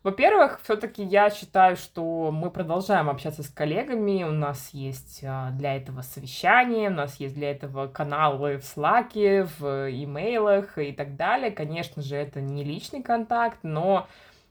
Во-первых, 0.04 0.60
все-таки 0.62 1.02
я 1.02 1.30
считаю, 1.30 1.76
что 1.76 2.30
мы 2.30 2.50
продолжаем 2.50 3.08
общаться 3.08 3.42
с 3.42 3.48
коллегами, 3.48 4.22
у 4.22 4.32
нас 4.32 4.68
есть 4.74 5.24
а, 5.24 5.50
для 5.52 5.76
этого 5.76 6.02
совещания, 6.02 6.90
у 6.90 6.92
нас 6.92 7.18
есть 7.18 7.34
для 7.34 7.50
этого 7.50 7.86
каналы 7.86 8.58
в 8.58 8.64
Slack, 8.64 9.48
в 9.58 9.90
имейлах 9.90 10.76
и 10.76 10.92
так 10.92 11.16
далее. 11.16 11.50
Конечно 11.50 12.02
же, 12.02 12.16
это 12.16 12.42
не 12.42 12.64
личный 12.64 13.02
контакт, 13.02 13.60
но, 13.62 14.06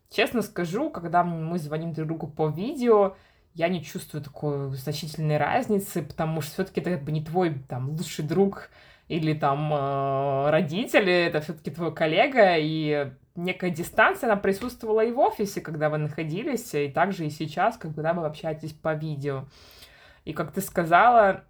честно 0.10 0.42
скажу, 0.42 0.90
когда 0.90 1.24
мы 1.24 1.60
звоним 1.60 1.94
друг 1.94 2.08
другу 2.08 2.26
по 2.26 2.48
видео, 2.50 3.16
я 3.54 3.68
не 3.68 3.84
чувствую 3.84 4.24
такой 4.24 4.72
значительной 4.72 5.38
разницы, 5.38 6.02
потому 6.02 6.42
что 6.42 6.54
все-таки 6.54 6.82
это 6.82 6.96
как 6.96 7.04
бы 7.04 7.12
не 7.12 7.24
твой 7.24 7.54
там 7.70 7.92
лучший 7.92 8.26
друг 8.26 8.72
или 9.08 9.34
там 9.34 9.72
э, 9.72 10.50
родители, 10.50 11.14
это 11.14 11.42
все-таки 11.42 11.70
твой 11.70 11.94
коллега, 11.94 12.56
и 12.58 13.12
некая 13.36 13.72
дистанция, 13.72 14.32
она 14.32 14.40
присутствовала 14.40 15.04
и 15.04 15.12
в 15.12 15.20
офисе, 15.20 15.62
когда 15.62 15.90
вы 15.90 15.98
находились, 15.98 16.74
и 16.74 16.90
также 16.90 17.26
и 17.26 17.30
сейчас, 17.30 17.78
когда 17.78 18.14
вы 18.14 18.26
общаетесь 18.26 18.74
по 18.74 18.94
видео. 18.94 19.46
И 20.26 20.34
как 20.34 20.52
ты 20.52 20.62
сказала, 20.62 21.44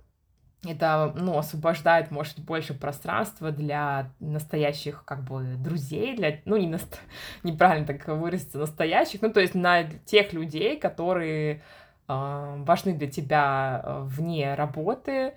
это, 0.66 1.14
ну, 1.16 1.38
освобождает, 1.38 2.10
может, 2.10 2.40
больше 2.40 2.74
пространства 2.74 3.52
для 3.52 4.12
настоящих, 4.20 5.04
как 5.04 5.24
бы, 5.24 5.56
друзей, 5.58 6.16
для, 6.16 6.40
ну, 6.46 6.56
не 6.58 6.68
наст... 6.68 7.00
неправильно 7.44 7.86
так 7.86 8.08
выразиться, 8.08 8.58
настоящих, 8.58 9.22
ну, 9.22 9.32
то 9.32 9.42
есть 9.42 9.56
на 9.56 9.84
тех 9.84 10.32
людей, 10.32 10.80
которые 10.80 11.62
э, 12.08 12.56
важны 12.60 12.94
для 12.94 13.10
тебя 13.10 13.82
э, 13.84 14.02
вне 14.04 14.56
работы, 14.56 15.34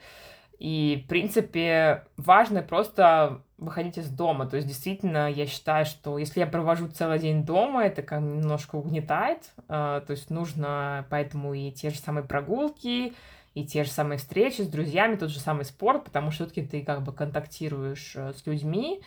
и, 0.59 1.03
в 1.05 1.09
принципе, 1.09 2.05
важно 2.17 2.63
просто 2.63 3.43
выходить 3.59 3.99
из 3.99 4.09
дома. 4.09 4.47
То 4.47 4.57
есть, 4.57 4.69
действительно, 4.69 5.31
я 5.31 5.47
считаю, 5.47 5.85
что 5.85 6.19
если 6.19 6.41
я 6.41 6.47
провожу 6.47 6.89
целый 6.89 7.19
день 7.19 7.45
дома, 7.45 7.85
это 7.85 8.03
как 8.03 8.21
немножко 8.21 8.77
угнетает. 8.77 9.53
А, 9.69 10.01
то 10.01 10.13
есть, 10.13 10.31
нужно 10.31 11.07
поэтому 11.11 11.55
и 11.55 11.71
те 11.71 11.91
же 11.91 11.99
самые 11.99 12.25
прогулки, 12.25 13.15
и 13.55 13.65
те 13.65 13.85
же 13.85 13.91
самые 13.91 14.19
встречи 14.19 14.61
с 14.61 14.69
друзьями, 14.69 15.17
тот 15.17 15.31
же 15.31 15.41
самый 15.41 15.65
спорт, 15.65 16.05
потому 16.05 16.31
что 16.31 16.45
все-таки 16.45 16.67
ты 16.67 16.85
как 16.85 17.03
бы 17.03 17.13
контактируешь 17.13 18.13
э, 18.15 18.35
с 18.35 18.47
людьми. 18.47 19.01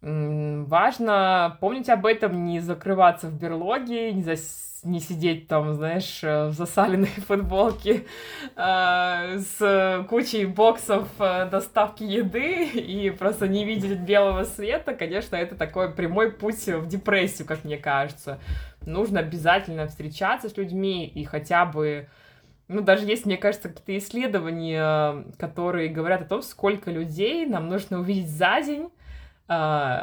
Важно 0.00 1.58
помнить 1.60 1.88
об 1.88 2.06
этом, 2.06 2.44
не 2.44 2.60
закрываться 2.60 3.26
в 3.26 3.38
берлоге, 3.38 4.12
не, 4.12 4.22
зас 4.22 4.68
не 4.84 5.00
сидеть 5.00 5.48
там, 5.48 5.74
знаешь, 5.74 6.20
э, 6.22 6.46
в 6.46 6.52
засаленной 6.52 7.08
футболке 7.26 8.04
э, 8.54 9.38
с 9.38 10.06
кучей 10.08 10.46
боксов 10.46 11.08
э, 11.18 11.48
доставки 11.50 12.04
еды 12.04 12.64
и 12.64 13.10
просто 13.10 13.48
не 13.48 13.64
видеть 13.64 13.98
белого 13.98 14.44
света, 14.44 14.94
конечно, 14.94 15.34
это 15.34 15.56
такой 15.56 15.90
прямой 15.90 16.30
путь 16.30 16.64
в 16.66 16.86
депрессию, 16.86 17.46
как 17.48 17.64
мне 17.64 17.76
кажется. 17.76 18.38
Нужно 18.86 19.18
обязательно 19.18 19.88
встречаться 19.88 20.48
с 20.48 20.56
людьми 20.56 21.06
и 21.06 21.24
хотя 21.24 21.64
бы 21.64 22.08
ну, 22.68 22.82
даже 22.82 23.06
есть, 23.06 23.24
мне 23.24 23.38
кажется, 23.38 23.70
какие-то 23.70 23.96
исследования, 23.98 25.24
которые 25.38 25.88
говорят 25.88 26.20
о 26.20 26.26
том, 26.26 26.42
сколько 26.42 26.90
людей 26.90 27.46
нам 27.46 27.68
нужно 27.68 27.98
увидеть 27.98 28.28
за 28.28 28.60
день, 28.60 28.84
э, 28.84 28.97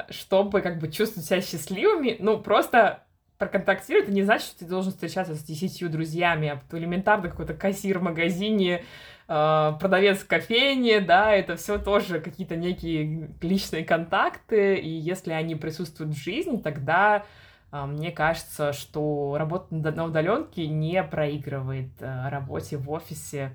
чтобы 0.10 0.62
как 0.62 0.80
бы 0.80 0.92
чувствовать 0.92 1.28
себя 1.28 1.42
счастливыми. 1.42 2.18
Ну, 2.20 2.40
просто 2.40 3.06
проконтактировать, 3.38 4.06
это 4.06 4.16
не 4.16 4.24
значит, 4.24 4.48
что 4.48 4.60
ты 4.60 4.66
должен 4.66 4.92
встречаться 4.92 5.36
с 5.36 5.44
десятью 5.44 5.90
друзьями, 5.90 6.50
а 6.50 6.76
элементарно 6.76 7.30
какой-то 7.30 7.54
кассир 7.54 8.00
в 8.00 8.04
магазине, 8.04 8.84
э, 9.28 9.72
продавец 9.80 10.20
в 10.20 10.28
кофейне, 10.28 11.02
да, 11.02 11.32
это 11.32 11.58
все 11.58 11.78
тоже 11.78 12.22
какие-то 12.22 12.56
некие 12.56 13.30
личные 13.42 13.84
контакты, 13.84 14.76
и 14.76 14.90
если 14.90 15.34
они 15.34 15.56
присутствуют 15.56 16.14
в 16.14 16.18
жизни, 16.18 16.58
тогда 16.58 17.26
э, 17.72 17.86
мне 17.86 18.12
кажется, 18.12 18.72
что 18.72 19.36
работа 19.38 19.76
на 19.76 20.06
удаленке 20.06 20.68
не 20.68 21.04
проигрывает 21.04 21.90
работе 22.00 22.78
в 22.78 22.90
офисе 22.90 23.52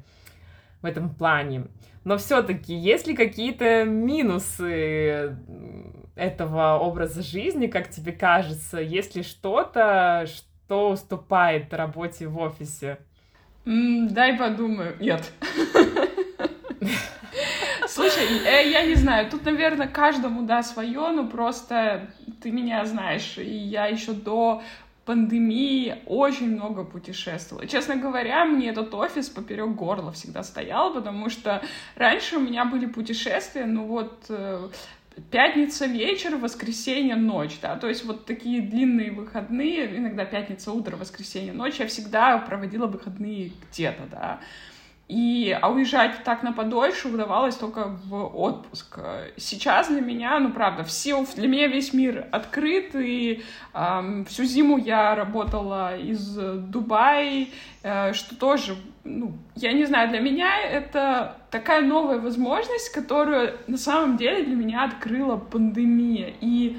в 0.82 0.86
этом 0.86 1.14
плане. 1.14 1.66
Но 2.04 2.16
все-таки, 2.16 2.74
есть 2.74 3.06
ли 3.06 3.14
какие-то 3.14 3.84
минусы 3.84 5.36
этого 6.14 6.78
образа 6.78 7.22
жизни, 7.22 7.66
как 7.66 7.90
тебе 7.90 8.12
кажется? 8.12 8.78
Есть 8.78 9.16
ли 9.16 9.22
что-то, 9.22 10.26
что 10.26 10.90
уступает 10.90 11.72
работе 11.74 12.26
в 12.26 12.38
офисе? 12.38 12.98
Mm, 13.64 14.08
дай 14.10 14.36
подумаю. 14.36 14.96
Нет. 15.00 15.30
Слушай, 17.88 18.24
э, 18.46 18.70
я 18.70 18.86
не 18.86 18.94
знаю, 18.94 19.28
тут, 19.30 19.44
наверное, 19.44 19.88
каждому, 19.88 20.42
да, 20.42 20.62
свое, 20.62 21.10
но 21.10 21.26
просто 21.26 22.08
ты 22.40 22.50
меня 22.50 22.84
знаешь, 22.84 23.36
и 23.36 23.56
я 23.56 23.86
еще 23.86 24.12
до 24.12 24.62
пандемии 25.10 25.96
очень 26.06 26.52
много 26.52 26.84
путешествовала. 26.84 27.66
Честно 27.66 27.96
говоря, 27.96 28.44
мне 28.44 28.68
этот 28.68 28.94
офис 28.94 29.28
поперек 29.28 29.70
горла 29.70 30.12
всегда 30.12 30.44
стоял, 30.44 30.94
потому 30.94 31.28
что 31.30 31.62
раньше 31.96 32.36
у 32.36 32.40
меня 32.40 32.64
были 32.64 32.86
путешествия, 32.86 33.66
ну 33.66 33.86
вот 33.86 34.26
э, 34.28 34.68
пятница 35.32 35.86
вечер, 35.86 36.36
воскресенье 36.36 37.16
ночь, 37.16 37.58
да, 37.60 37.76
то 37.76 37.88
есть 37.88 38.04
вот 38.04 38.24
такие 38.24 38.62
длинные 38.62 39.10
выходные, 39.10 39.96
иногда 39.96 40.24
пятница 40.24 40.70
утро, 40.70 40.96
воскресенье 40.96 41.52
ночь, 41.52 41.80
я 41.80 41.88
всегда 41.88 42.38
проводила 42.38 42.86
выходные 42.86 43.50
где-то, 43.72 44.04
да, 44.08 44.38
и, 45.10 45.58
а 45.60 45.68
уезжать 45.68 46.22
так 46.22 46.44
на 46.44 46.52
подольше 46.52 47.08
удавалось 47.08 47.56
только 47.56 47.98
в 48.04 48.14
отпуск. 48.14 49.00
Сейчас 49.36 49.88
для 49.88 50.00
меня, 50.00 50.38
ну 50.38 50.52
правда, 50.52 50.84
все, 50.84 51.26
для 51.34 51.48
меня 51.48 51.66
весь 51.66 51.92
мир 51.92 52.28
открыт, 52.30 52.94
и 52.94 53.42
эм, 53.74 54.24
всю 54.26 54.44
зиму 54.44 54.78
я 54.78 55.16
работала 55.16 55.98
из 55.98 56.36
Дубая, 56.36 57.48
э, 57.82 58.12
что 58.12 58.36
тоже, 58.36 58.76
ну, 59.02 59.32
я 59.56 59.72
не 59.72 59.84
знаю, 59.84 60.10
для 60.10 60.20
меня 60.20 60.60
это 60.62 61.36
такая 61.50 61.82
новая 61.82 62.20
возможность, 62.20 62.92
которую 62.92 63.58
на 63.66 63.78
самом 63.78 64.16
деле 64.16 64.44
для 64.44 64.54
меня 64.54 64.84
открыла 64.84 65.36
пандемия. 65.36 66.34
И 66.40 66.78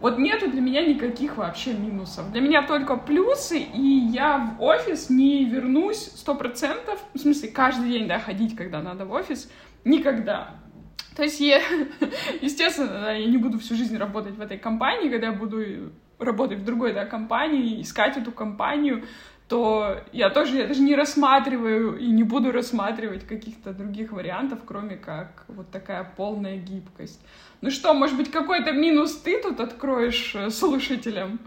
вот 0.00 0.18
нету 0.18 0.50
для 0.50 0.60
меня 0.60 0.84
никаких 0.84 1.38
вообще 1.38 1.72
минусов. 1.72 2.30
Для 2.30 2.40
меня 2.40 2.62
только 2.66 2.96
плюсы, 2.96 3.58
и 3.58 3.80
я 4.10 4.56
в 4.58 4.62
офис 4.62 5.08
не 5.08 5.44
вернусь 5.44 6.12
сто 6.14 6.34
процентов. 6.34 7.02
В 7.14 7.18
смысле, 7.18 7.48
каждый 7.48 7.90
день, 7.90 8.06
да, 8.06 8.18
ходить, 8.18 8.54
когда 8.54 8.82
надо 8.82 9.06
в 9.06 9.12
офис, 9.12 9.50
никогда. 9.84 10.56
То 11.16 11.22
есть 11.22 11.40
я, 11.40 11.62
естественно, 12.42 12.88
да, 12.88 13.12
я 13.12 13.26
не 13.26 13.38
буду 13.38 13.58
всю 13.58 13.74
жизнь 13.74 13.96
работать 13.96 14.34
в 14.34 14.40
этой 14.40 14.58
компании, 14.58 15.08
когда 15.08 15.28
я 15.28 15.32
буду 15.32 15.92
работать 16.18 16.58
в 16.58 16.64
другой, 16.64 16.92
да, 16.92 17.06
компании, 17.06 17.80
искать 17.80 18.18
эту 18.18 18.32
компанию, 18.32 19.04
то 19.48 20.00
я 20.12 20.30
тоже 20.30 20.56
я 20.56 20.66
даже 20.66 20.80
не 20.80 20.96
рассматриваю 20.96 21.96
и 21.96 22.06
не 22.08 22.24
буду 22.24 22.50
рассматривать 22.50 23.26
каких-то 23.26 23.72
других 23.72 24.12
вариантов, 24.12 24.60
кроме 24.64 24.96
как 24.96 25.44
вот 25.48 25.70
такая 25.70 26.04
полная 26.16 26.56
гибкость. 26.56 27.20
Ну 27.60 27.70
что, 27.70 27.94
может 27.94 28.16
быть, 28.16 28.30
какой-то 28.30 28.72
минус 28.72 29.16
ты 29.16 29.40
тут 29.40 29.60
откроешь 29.60 30.34
э, 30.34 30.50
слушателям? 30.50 31.38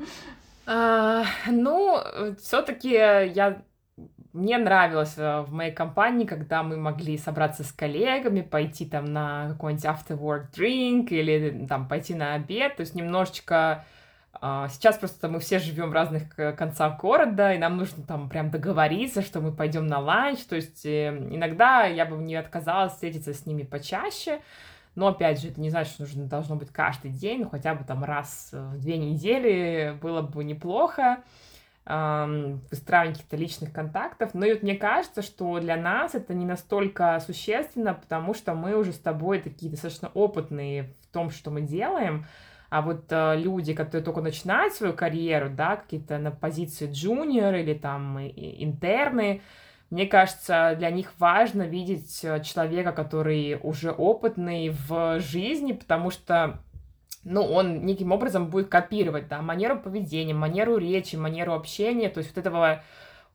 А, 0.65 1.25
ну, 1.47 1.99
все-таки 2.41 2.89
я 2.89 3.61
мне 4.31 4.57
нравилось 4.57 5.15
э, 5.17 5.41
в 5.41 5.51
моей 5.51 5.71
компании, 5.71 6.25
когда 6.25 6.63
мы 6.63 6.77
могли 6.77 7.17
собраться 7.17 7.63
с 7.63 7.71
коллегами, 7.71 8.41
пойти 8.41 8.85
там 8.85 9.05
на 9.05 9.49
какой-нибудь 9.49 9.85
after 9.85 10.17
work 10.17 10.51
drink 10.55 11.07
или 11.09 11.65
там 11.67 11.87
пойти 11.87 12.13
на 12.13 12.35
обед, 12.35 12.75
то 12.75 12.81
есть 12.81 12.95
немножечко 12.95 13.85
сейчас 14.41 14.97
просто 14.97 15.27
мы 15.27 15.39
все 15.39 15.59
живем 15.59 15.89
в 15.89 15.93
разных 15.93 16.33
концах 16.57 16.99
города, 16.99 17.53
и 17.53 17.57
нам 17.57 17.77
нужно 17.77 18.03
там 18.03 18.29
прям 18.29 18.49
договориться, 18.49 19.21
что 19.21 19.41
мы 19.41 19.51
пойдем 19.51 19.87
на 19.87 19.99
ланч. 19.99 20.39
То 20.45 20.55
есть 20.55 20.85
э, 20.85 21.09
иногда 21.29 21.83
я 21.83 22.05
бы 22.05 22.15
не 22.17 22.35
отказалась 22.35 22.93
встретиться 22.93 23.33
с 23.33 23.45
ними 23.45 23.63
почаще. 23.63 24.39
Но 24.95 25.07
опять 25.07 25.41
же, 25.41 25.49
это 25.49 25.59
не 25.59 25.69
значит, 25.69 25.93
что 25.93 26.03
нужно 26.03 26.25
должно 26.25 26.55
быть 26.55 26.69
каждый 26.69 27.11
день, 27.11 27.41
ну 27.41 27.49
хотя 27.49 27.75
бы 27.75 27.83
там 27.83 28.03
раз 28.03 28.49
в 28.51 28.79
две 28.79 28.97
недели 28.97 29.97
было 30.01 30.21
бы 30.21 30.43
неплохо 30.43 31.23
выстраивание 31.85 33.15
каких-то 33.15 33.35
личных 33.35 33.73
контактов. 33.73 34.33
Но 34.33 34.45
и 34.45 34.53
вот 34.53 34.61
мне 34.61 34.75
кажется, 34.75 35.23
что 35.23 35.59
для 35.59 35.75
нас 35.75 36.13
это 36.13 36.35
не 36.35 36.45
настолько 36.45 37.19
существенно, 37.25 37.95
потому 37.95 38.35
что 38.35 38.53
мы 38.53 38.75
уже 38.75 38.93
с 38.93 38.99
тобой 38.99 39.39
такие 39.39 39.71
достаточно 39.71 40.11
опытные 40.13 40.93
в 41.01 41.07
том, 41.11 41.31
что 41.31 41.49
мы 41.49 41.61
делаем. 41.61 42.25
А 42.69 42.81
вот 42.81 43.05
э, 43.09 43.35
люди, 43.37 43.73
которые 43.73 44.03
только 44.03 44.21
начинают 44.21 44.73
свою 44.73 44.93
карьеру, 44.93 45.49
да, 45.49 45.77
какие-то 45.77 46.19
на 46.19 46.31
позиции 46.31 46.91
джуниор 46.91 47.55
или 47.55 47.73
там 47.73 48.19
интерны, 48.19 49.41
мне 49.89 50.05
кажется, 50.05 50.75
для 50.77 50.91
них 50.91 51.13
важно 51.17 51.63
видеть 51.63 52.23
э, 52.23 52.43
человека, 52.43 52.91
который 52.91 53.59
уже 53.63 53.91
опытный 53.91 54.69
в 54.69 55.19
жизни, 55.19 55.73
потому 55.73 56.11
что 56.11 56.59
ну, 57.23 57.41
он 57.43 57.85
неким 57.85 58.11
образом 58.11 58.49
будет 58.49 58.69
копировать, 58.69 59.27
да, 59.27 59.41
манеру 59.41 59.79
поведения, 59.79 60.33
манеру 60.33 60.77
речи, 60.77 61.15
манеру 61.15 61.53
общения, 61.53 62.09
то 62.09 62.19
есть 62.19 62.35
вот 62.35 62.45
этого 62.45 62.83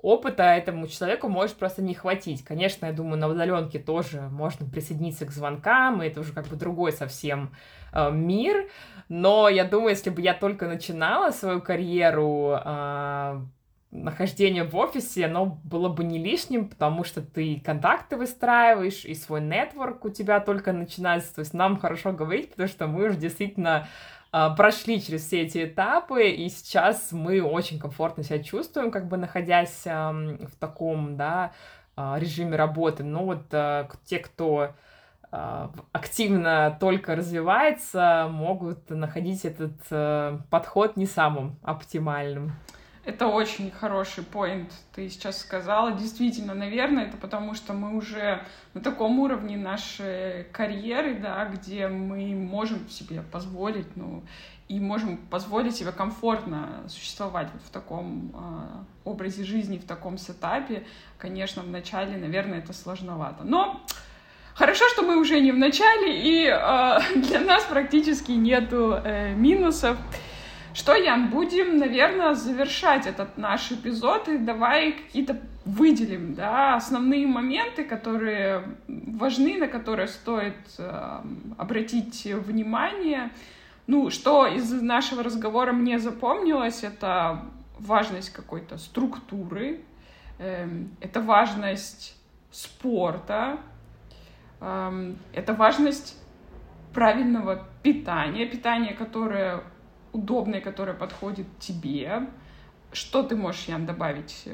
опыта 0.04 0.42
этому 0.42 0.86
человеку 0.86 1.28
может 1.28 1.56
просто 1.56 1.80
не 1.82 1.94
хватить. 1.94 2.44
Конечно, 2.44 2.86
я 2.86 2.92
думаю, 2.92 3.18
на 3.18 3.26
удаленке 3.26 3.78
тоже 3.78 4.20
можно 4.30 4.68
присоединиться 4.68 5.24
к 5.24 5.30
звонкам, 5.30 6.02
и 6.02 6.06
это 6.06 6.20
уже 6.20 6.34
как 6.34 6.46
бы 6.48 6.56
другой 6.56 6.92
совсем 6.92 7.54
э, 7.92 8.10
мир, 8.12 8.68
но 9.08 9.48
я 9.48 9.64
думаю, 9.64 9.90
если 9.90 10.10
бы 10.10 10.20
я 10.20 10.34
только 10.34 10.68
начинала 10.68 11.30
свою 11.30 11.62
карьеру, 11.62 12.54
э, 12.54 13.40
нахождение 13.94 14.64
в 14.64 14.76
офисе, 14.76 15.24
оно 15.24 15.58
было 15.64 15.88
бы 15.88 16.04
не 16.04 16.18
лишним, 16.18 16.68
потому 16.68 17.04
что 17.04 17.22
ты 17.22 17.62
контакты 17.64 18.16
выстраиваешь, 18.16 19.06
и 19.06 19.14
свой 19.14 19.40
нетворк 19.40 20.04
у 20.04 20.10
тебя 20.10 20.40
только 20.40 20.72
начинается. 20.72 21.34
То 21.36 21.40
есть 21.40 21.54
нам 21.54 21.78
хорошо 21.78 22.12
говорить, 22.12 22.50
потому 22.50 22.68
что 22.68 22.86
мы 22.88 23.04
уже 23.06 23.16
действительно 23.16 23.88
прошли 24.56 25.00
через 25.00 25.26
все 25.26 25.42
эти 25.42 25.64
этапы, 25.64 26.28
и 26.28 26.48
сейчас 26.48 27.12
мы 27.12 27.40
очень 27.40 27.78
комфортно 27.78 28.24
себя 28.24 28.42
чувствуем, 28.42 28.90
как 28.90 29.06
бы 29.06 29.16
находясь 29.16 29.84
в 29.84 30.50
таком, 30.58 31.16
да, 31.16 31.52
а, 31.96 32.18
режиме 32.18 32.56
работы. 32.56 33.04
Но 33.04 33.24
вот 33.24 33.42
а, 33.52 33.88
те, 34.04 34.18
кто 34.18 34.74
активно 35.90 36.76
только 36.78 37.16
развивается, 37.16 38.28
могут 38.30 38.88
находить 38.90 39.44
этот 39.44 40.44
подход 40.48 40.96
не 40.96 41.06
самым 41.06 41.58
оптимальным. 41.64 42.52
Это 43.04 43.26
очень 43.26 43.70
хороший 43.70 44.24
поинт, 44.24 44.72
ты 44.94 45.10
сейчас 45.10 45.38
сказала. 45.38 45.92
Действительно, 45.92 46.54
наверное, 46.54 47.06
это 47.06 47.18
потому, 47.18 47.54
что 47.54 47.74
мы 47.74 47.94
уже 47.96 48.42
на 48.72 48.80
таком 48.80 49.18
уровне 49.18 49.58
нашей 49.58 50.44
карьеры, 50.52 51.14
да, 51.16 51.44
где 51.44 51.88
мы 51.88 52.34
можем 52.34 52.88
себе 52.88 53.22
позволить, 53.30 53.94
ну, 53.96 54.22
и 54.68 54.80
можем 54.80 55.18
позволить 55.18 55.76
себе 55.76 55.92
комфортно 55.92 56.84
существовать 56.88 57.48
вот 57.52 57.62
в 57.62 57.70
таком 57.70 58.32
э, 58.34 58.84
образе 59.04 59.44
жизни, 59.44 59.76
в 59.76 59.84
таком 59.84 60.16
сетапе. 60.16 60.86
Конечно, 61.18 61.62
в 61.62 61.68
начале, 61.68 62.16
наверное, 62.16 62.58
это 62.60 62.72
сложновато. 62.72 63.44
Но 63.44 63.84
Хорошо, 64.54 64.88
что 64.88 65.02
мы 65.02 65.16
уже 65.16 65.40
не 65.40 65.50
в 65.50 65.58
начале, 65.58 66.20
и 66.22 66.46
э, 66.46 66.98
для 67.16 67.40
нас 67.40 67.64
практически 67.64 68.30
нету 68.30 69.00
э, 69.04 69.34
минусов. 69.34 69.98
Что, 70.74 70.96
Ян, 70.96 71.30
будем, 71.30 71.78
наверное, 71.78 72.34
завершать 72.34 73.06
этот 73.06 73.38
наш 73.38 73.70
эпизод, 73.70 74.28
и 74.28 74.38
давай 74.38 74.92
какие-то 74.92 75.40
выделим, 75.64 76.34
да, 76.34 76.74
основные 76.74 77.28
моменты, 77.28 77.84
которые 77.84 78.64
важны, 78.88 79.56
на 79.56 79.68
которые 79.68 80.08
стоит 80.08 80.56
э, 80.78 81.20
обратить 81.56 82.24
внимание. 82.24 83.30
Ну, 83.86 84.10
что 84.10 84.48
из 84.48 84.72
нашего 84.72 85.22
разговора 85.22 85.72
мне 85.72 86.00
запомнилось, 86.00 86.82
это 86.82 87.44
важность 87.78 88.30
какой-то 88.30 88.76
структуры, 88.76 89.80
э, 90.40 90.68
это 91.00 91.20
важность 91.20 92.20
спорта, 92.50 93.58
э, 94.60 95.14
это 95.32 95.54
важность 95.54 96.20
правильного 96.92 97.64
питания, 97.84 98.44
питания, 98.44 98.92
которое 98.92 99.62
удобной, 100.14 100.60
которая 100.60 100.94
подходит 100.94 101.46
тебе. 101.58 102.28
Что 102.92 103.22
ты 103.22 103.36
можешь, 103.36 103.64
Ян, 103.64 103.86
добавить? 103.86 104.48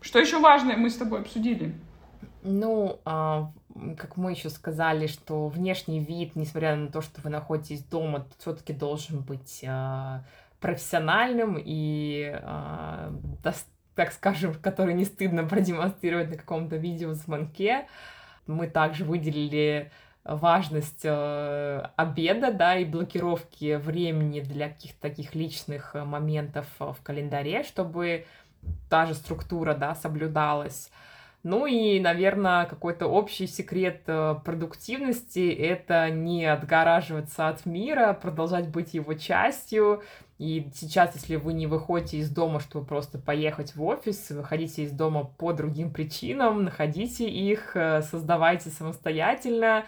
Что 0.00 0.18
еще 0.18 0.40
важное 0.40 0.76
мы 0.76 0.90
с 0.90 0.96
тобой 0.96 1.20
обсудили? 1.20 1.74
Ну, 2.42 3.00
а, 3.04 3.52
как 3.96 4.16
мы 4.16 4.32
еще 4.32 4.50
сказали, 4.50 5.06
что 5.06 5.46
внешний 5.48 6.00
вид, 6.00 6.34
несмотря 6.34 6.74
на 6.74 6.88
то, 6.88 7.00
что 7.00 7.20
вы 7.20 7.30
находитесь 7.30 7.84
дома, 7.84 8.26
все-таки 8.38 8.72
должен 8.72 9.20
быть 9.20 9.64
а, 9.66 10.24
профессиональным 10.60 11.56
и, 11.58 12.32
а, 12.42 13.12
так 13.94 14.12
скажем, 14.12 14.54
который 14.54 14.94
не 14.94 15.04
стыдно 15.04 15.44
продемонстрировать 15.44 16.30
на 16.30 16.36
каком-то 16.36 16.76
видеозвонке. 16.76 17.86
Мы 18.46 18.66
также 18.66 19.04
выделили 19.04 19.92
важность 20.24 21.04
э, 21.04 21.88
обеда, 21.96 22.52
да, 22.52 22.76
и 22.76 22.84
блокировки 22.84 23.74
времени 23.76 24.40
для 24.40 24.68
каких-то 24.68 25.00
таких 25.00 25.34
личных 25.34 25.94
э, 25.94 26.04
моментов 26.04 26.66
э, 26.78 26.92
в 26.96 27.02
календаре, 27.02 27.64
чтобы 27.64 28.26
та 28.88 29.06
же 29.06 29.14
структура, 29.14 29.74
да, 29.74 29.94
соблюдалась. 29.94 30.90
Ну 31.42 31.66
и, 31.66 31.98
наверное, 31.98 32.66
какой-то 32.66 33.06
общий 33.06 33.48
секрет 33.48 34.04
продуктивности— 34.04 35.50
это 35.58 36.08
не 36.08 36.46
отгораживаться 36.46 37.48
от 37.48 37.66
мира, 37.66 38.12
продолжать 38.12 38.68
быть 38.68 38.94
его 38.94 39.14
частью. 39.14 40.04
И 40.42 40.68
сейчас, 40.74 41.14
если 41.14 41.36
вы 41.36 41.52
не 41.52 41.68
выходите 41.68 42.16
из 42.16 42.28
дома, 42.28 42.58
чтобы 42.58 42.84
просто 42.84 43.16
поехать 43.16 43.76
в 43.76 43.84
офис, 43.84 44.30
выходите 44.30 44.82
из 44.82 44.90
дома 44.90 45.22
по 45.22 45.52
другим 45.52 45.92
причинам, 45.92 46.64
находите 46.64 47.28
их, 47.28 47.76
создавайте 48.10 48.70
самостоятельно, 48.70 49.84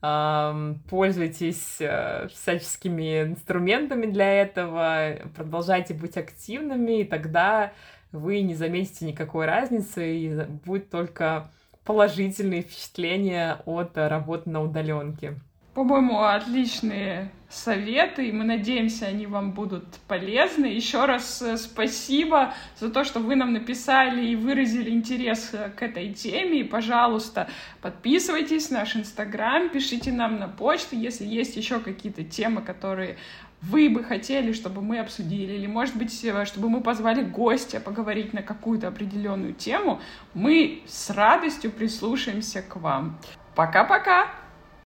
пользуйтесь 0.00 1.78
э, 1.80 2.28
всяческими 2.28 3.24
инструментами 3.24 4.06
для 4.06 4.42
этого, 4.42 5.16
продолжайте 5.34 5.94
быть 5.94 6.16
активными, 6.16 7.00
и 7.00 7.04
тогда 7.04 7.72
вы 8.12 8.42
не 8.42 8.54
заметите 8.54 9.04
никакой 9.04 9.46
разницы, 9.46 10.16
и 10.16 10.44
будет 10.64 10.90
только 10.90 11.50
положительные 11.84 12.62
впечатления 12.62 13.60
от 13.66 13.96
работы 13.96 14.48
на 14.48 14.62
удаленке. 14.62 15.40
По-моему, 15.74 16.22
отличные 16.22 17.30
советы, 17.48 18.28
и 18.28 18.32
мы 18.32 18.44
надеемся, 18.44 19.06
они 19.06 19.26
вам 19.26 19.52
будут 19.52 19.84
полезны. 20.06 20.66
Еще 20.66 21.04
раз 21.06 21.40
э, 21.40 21.56
спасибо 21.56 22.52
за 22.78 22.90
то, 22.90 23.04
что 23.04 23.20
вы 23.20 23.36
нам 23.36 23.54
написали 23.54 24.26
и 24.26 24.36
выразили 24.36 24.90
интерес 24.90 25.50
э, 25.54 25.70
к 25.70 25.82
этой 25.82 26.12
теме. 26.12 26.60
И, 26.60 26.64
пожалуйста, 26.64 27.48
подписывайтесь 27.80 28.70
на 28.70 28.80
наш 28.80 28.96
Инстаграм, 28.96 29.70
пишите 29.70 30.12
нам 30.12 30.38
на 30.38 30.48
почту, 30.48 30.94
если 30.94 31.24
есть 31.24 31.56
еще 31.56 31.80
какие-то 31.80 32.22
темы, 32.22 32.60
которые 32.60 33.16
вы 33.62 33.88
бы 33.88 34.04
хотели, 34.04 34.52
чтобы 34.52 34.82
мы 34.82 34.98
обсудили, 34.98 35.54
или, 35.54 35.66
может 35.66 35.96
быть, 35.96 36.22
э, 36.24 36.44
чтобы 36.44 36.68
мы 36.68 36.82
позвали 36.82 37.22
гостя 37.22 37.80
поговорить 37.80 38.34
на 38.34 38.42
какую-то 38.42 38.88
определенную 38.88 39.54
тему, 39.54 40.00
мы 40.34 40.82
с 40.86 41.08
радостью 41.08 41.70
прислушаемся 41.70 42.60
к 42.60 42.76
вам. 42.76 43.18
Пока-пока! 43.54 44.28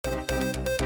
Thank 0.05 0.81
you 0.81 0.84